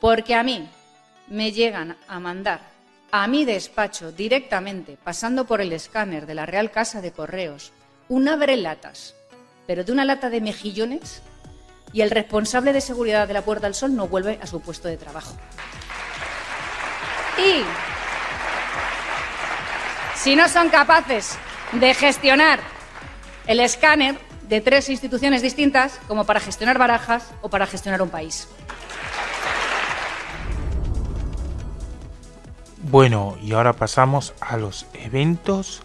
Porque 0.00 0.34
a 0.34 0.42
mí 0.42 0.68
me 1.28 1.52
llegan 1.52 1.96
a 2.08 2.18
mandar 2.18 2.58
a 3.12 3.28
mi 3.28 3.44
despacho 3.44 4.10
directamente, 4.10 4.98
pasando 5.04 5.44
por 5.44 5.60
el 5.60 5.72
escáner 5.72 6.26
de 6.26 6.34
la 6.34 6.46
Real 6.46 6.72
Casa 6.72 7.00
de 7.00 7.12
Correos, 7.12 7.70
un 8.08 8.26
abrelatas, 8.26 9.14
pero 9.68 9.84
de 9.84 9.92
una 9.92 10.04
lata 10.04 10.30
de 10.30 10.40
mejillones 10.40 11.22
y 11.92 12.00
el 12.00 12.10
responsable 12.10 12.72
de 12.72 12.80
seguridad 12.80 13.28
de 13.28 13.34
la 13.34 13.42
Puerta 13.42 13.68
del 13.68 13.76
Sol 13.76 13.94
no 13.94 14.08
vuelve 14.08 14.40
a 14.42 14.48
su 14.48 14.60
puesto 14.60 14.88
de 14.88 14.96
trabajo. 14.96 15.36
Y 17.38 17.62
si 20.16 20.34
no 20.34 20.48
son 20.48 20.70
capaces 20.70 21.38
de 21.70 21.94
gestionar 21.94 22.73
el 23.46 23.60
escáner 23.60 24.16
de 24.48 24.60
tres 24.60 24.88
instituciones 24.88 25.42
distintas 25.42 26.00
como 26.06 26.24
para 26.24 26.40
gestionar 26.40 26.78
barajas 26.78 27.32
o 27.42 27.48
para 27.48 27.66
gestionar 27.66 28.02
un 28.02 28.10
país. 28.10 28.48
Bueno, 32.90 33.36
y 33.42 33.52
ahora 33.52 33.72
pasamos 33.72 34.34
a 34.40 34.56
los 34.56 34.86
eventos 34.92 35.82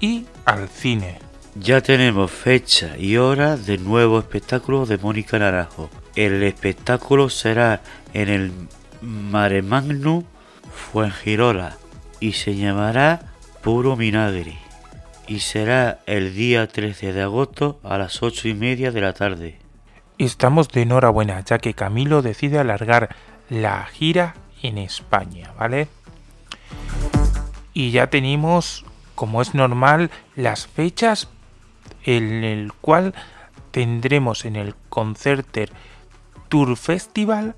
y 0.00 0.26
al 0.44 0.68
cine. 0.68 1.18
Ya 1.56 1.80
tenemos 1.80 2.30
fecha 2.30 2.96
y 2.98 3.16
hora 3.16 3.56
del 3.56 3.82
nuevo 3.82 4.18
espectáculo 4.18 4.86
de 4.86 4.98
Mónica 4.98 5.38
Naranjo. 5.38 5.90
El 6.14 6.42
espectáculo 6.42 7.30
será 7.30 7.80
en 8.14 8.28
el 8.28 8.52
Mare 9.02 9.62
Magnum 9.62 10.24
Fuengirola 10.92 11.76
y 12.20 12.32
se 12.32 12.54
llamará 12.54 13.32
Puro 13.62 13.96
Minagre 13.96 14.65
y 15.26 15.40
será 15.40 16.00
el 16.06 16.34
día 16.34 16.66
13 16.68 17.12
de 17.12 17.22
agosto 17.22 17.80
a 17.82 17.98
las 17.98 18.22
8 18.22 18.48
y 18.48 18.54
media 18.54 18.90
de 18.90 19.00
la 19.00 19.12
tarde. 19.12 19.58
Estamos 20.18 20.68
de 20.68 20.82
enhorabuena 20.82 21.40
ya 21.40 21.58
que 21.58 21.74
Camilo 21.74 22.22
decide 22.22 22.58
alargar 22.58 23.14
la 23.50 23.84
gira 23.86 24.36
en 24.62 24.78
España, 24.78 25.52
¿vale? 25.58 25.88
Y 27.74 27.90
ya 27.90 28.08
tenemos, 28.08 28.84
como 29.14 29.42
es 29.42 29.54
normal, 29.54 30.10
las 30.34 30.66
fechas 30.66 31.28
en 32.04 32.44
el 32.44 32.72
cual 32.72 33.14
tendremos 33.72 34.44
en 34.44 34.56
el 34.56 34.74
Concerter 34.88 35.70
Tour 36.48 36.76
Festival 36.76 37.56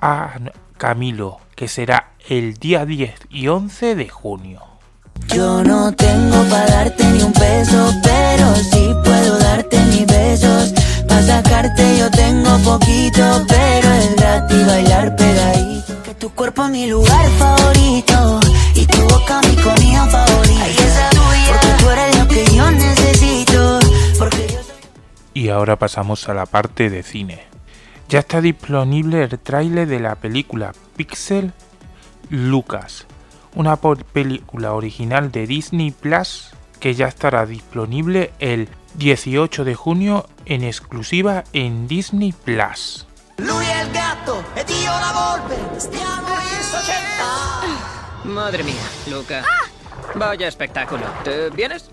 a 0.00 0.38
Camilo, 0.78 1.40
que 1.56 1.68
será 1.68 2.12
el 2.28 2.54
día 2.54 2.86
10 2.86 3.26
y 3.28 3.48
11 3.48 3.94
de 3.96 4.08
junio. 4.08 4.69
Yo 5.34 5.62
no 5.62 5.92
tengo 5.92 6.42
para 6.50 6.66
darte 6.66 7.04
ni 7.04 7.22
un 7.22 7.32
peso, 7.32 7.92
pero 8.02 8.54
sí 8.56 8.92
puedo 9.04 9.38
darte 9.38 9.78
mis 9.86 10.06
besos. 10.06 10.72
Para 11.06 11.22
sacarte 11.22 11.98
yo 11.98 12.10
tengo 12.10 12.58
poquito, 12.58 13.44
pero 13.48 13.92
es 13.92 14.16
gratis 14.16 14.66
bailar 14.66 15.14
pegadito. 15.16 16.02
Que 16.02 16.14
tu 16.14 16.30
cuerpo 16.30 16.64
es 16.64 16.70
mi 16.70 16.86
lugar 16.88 17.28
favorito 17.38 18.40
y 18.74 18.86
tu 18.86 19.00
boca 19.02 19.40
mi 19.42 19.54
comida 19.56 20.06
favorita. 20.06 21.10
Porque 21.48 21.68
tú 21.78 21.90
eres 21.90 22.18
lo 22.18 22.28
que 22.28 22.44
yo 22.56 22.70
necesito. 22.70 23.78
Y 25.32 25.48
ahora 25.48 25.76
pasamos 25.76 26.28
a 26.28 26.34
la 26.34 26.46
parte 26.46 26.90
de 26.90 27.02
cine. 27.02 27.40
Ya 28.08 28.18
está 28.18 28.40
disponible 28.40 29.22
el 29.22 29.38
tráiler 29.38 29.86
de 29.86 30.00
la 30.00 30.16
película 30.16 30.72
Pixel 30.96 31.52
Lucas, 32.28 33.06
una 33.54 33.76
película 33.76 34.72
original 34.72 35.30
de 35.32 35.46
Disney 35.46 35.90
Plus 35.90 36.50
que 36.78 36.94
ya 36.94 37.06
estará 37.06 37.46
disponible 37.46 38.32
el 38.38 38.68
18 38.94 39.64
de 39.64 39.74
junio 39.74 40.26
en 40.46 40.64
exclusiva 40.64 41.44
en 41.52 41.86
Disney 41.86 42.32
Plus. 42.32 43.06
Madre 48.24 48.62
mía, 48.64 48.82
Luca. 49.10 49.44
Vaya 50.14 50.48
espectáculo. 50.48 51.02
¿Te 51.24 51.50
vienes? 51.50 51.90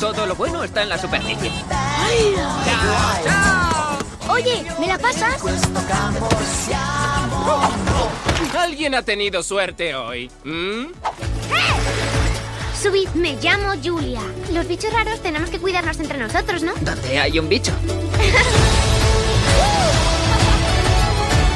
Todo 0.00 0.26
lo 0.26 0.34
bueno 0.34 0.64
está 0.64 0.82
en 0.82 0.88
la 0.90 0.98
superficie. 0.98 1.50
Oye, 4.34 4.66
¿me 4.80 4.88
la 4.88 4.98
pasas? 4.98 5.40
Alguien 8.58 8.96
ha 8.96 9.02
tenido 9.02 9.44
suerte 9.44 9.94
hoy. 9.94 10.28
¿Mm? 10.42 10.86
Subid, 12.82 13.08
me 13.10 13.36
llamo 13.40 13.74
Julia. 13.82 14.20
Los 14.52 14.66
bichos 14.66 14.92
raros 14.92 15.22
tenemos 15.22 15.50
que 15.50 15.60
cuidarnos 15.60 16.00
entre 16.00 16.18
nosotros, 16.18 16.64
¿no? 16.64 16.72
¿Dónde 16.80 17.20
hay 17.20 17.38
un 17.38 17.48
bicho? 17.48 17.70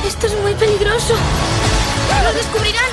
Esto 0.06 0.28
es 0.28 0.38
muy 0.40 0.54
peligroso. 0.54 1.16
¡Lo 2.22 2.32
descubrirán! 2.32 2.90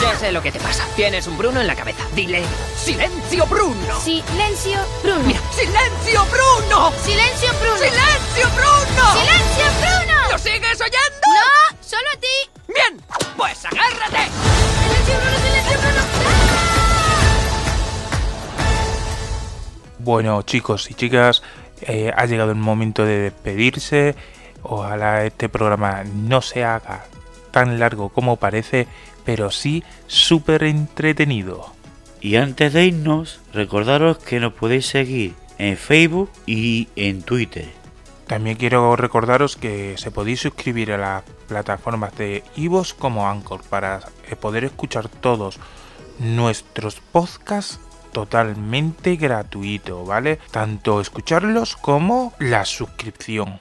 Ya 0.00 0.18
sé 0.18 0.32
lo 0.32 0.40
que 0.42 0.52
te 0.52 0.58
pasa. 0.58 0.86
Tienes 0.96 1.26
un 1.26 1.36
Bruno 1.36 1.60
en 1.60 1.66
la 1.66 1.74
cabeza. 1.74 2.02
Dile, 2.14 2.42
¡Silencio, 2.82 3.44
Bruno! 3.46 4.00
Silencio, 4.00 4.78
Bruno. 5.02 5.20
Mira, 5.24 5.40
¡Silencio, 5.54 6.24
Bruno! 6.30 6.92
Silencio, 7.04 7.50
Bruno. 7.60 7.76
¡Silencio, 7.76 8.15
Bruno! 8.44 9.12
Silencio, 9.12 9.64
Bruno. 9.80 10.30
¿Lo 10.32 10.38
sigues 10.38 10.80
oyendo? 10.80 11.26
No, 11.26 11.76
solo 11.80 12.08
a 12.12 12.20
ti. 12.20 12.50
Bien, 12.68 13.00
pues 13.36 13.64
agárrate. 13.64 14.30
Silencio, 14.82 15.14
Bruno, 15.14 15.38
silencio, 15.38 15.78
Bruno. 15.80 16.00
Bueno, 19.98 20.42
chicos 20.42 20.90
y 20.90 20.94
chicas, 20.94 21.42
eh, 21.80 22.12
ha 22.16 22.26
llegado 22.26 22.50
el 22.50 22.58
momento 22.58 23.04
de 23.04 23.18
despedirse. 23.18 24.14
Ojalá 24.62 25.24
este 25.24 25.48
programa 25.48 26.04
no 26.04 26.42
se 26.42 26.64
haga 26.64 27.06
tan 27.50 27.78
largo 27.80 28.10
como 28.10 28.36
parece, 28.36 28.86
pero 29.24 29.50
sí 29.50 29.82
súper 30.06 30.64
entretenido. 30.64 31.72
Y 32.20 32.36
antes 32.36 32.72
de 32.72 32.86
irnos, 32.86 33.40
recordaros 33.52 34.18
que 34.18 34.40
nos 34.40 34.52
podéis 34.52 34.86
seguir 34.86 35.34
en 35.58 35.76
Facebook 35.76 36.30
y 36.46 36.88
en 36.96 37.22
Twitter. 37.22 37.85
También 38.26 38.56
quiero 38.56 38.96
recordaros 38.96 39.56
que 39.56 39.96
se 39.98 40.10
podéis 40.10 40.40
suscribir 40.40 40.92
a 40.92 40.98
las 40.98 41.22
plataformas 41.46 42.16
de 42.16 42.42
Ivos 42.56 42.92
como 42.92 43.28
Anchor 43.28 43.62
para 43.62 44.00
eh, 44.28 44.34
poder 44.34 44.64
escuchar 44.64 45.08
todos 45.08 45.60
nuestros 46.18 47.00
podcasts 47.00 47.78
totalmente 48.12 49.16
gratuito, 49.16 50.04
¿vale? 50.04 50.40
Tanto 50.50 51.00
escucharlos 51.00 51.76
como 51.76 52.32
la 52.38 52.64
suscripción. 52.64 53.60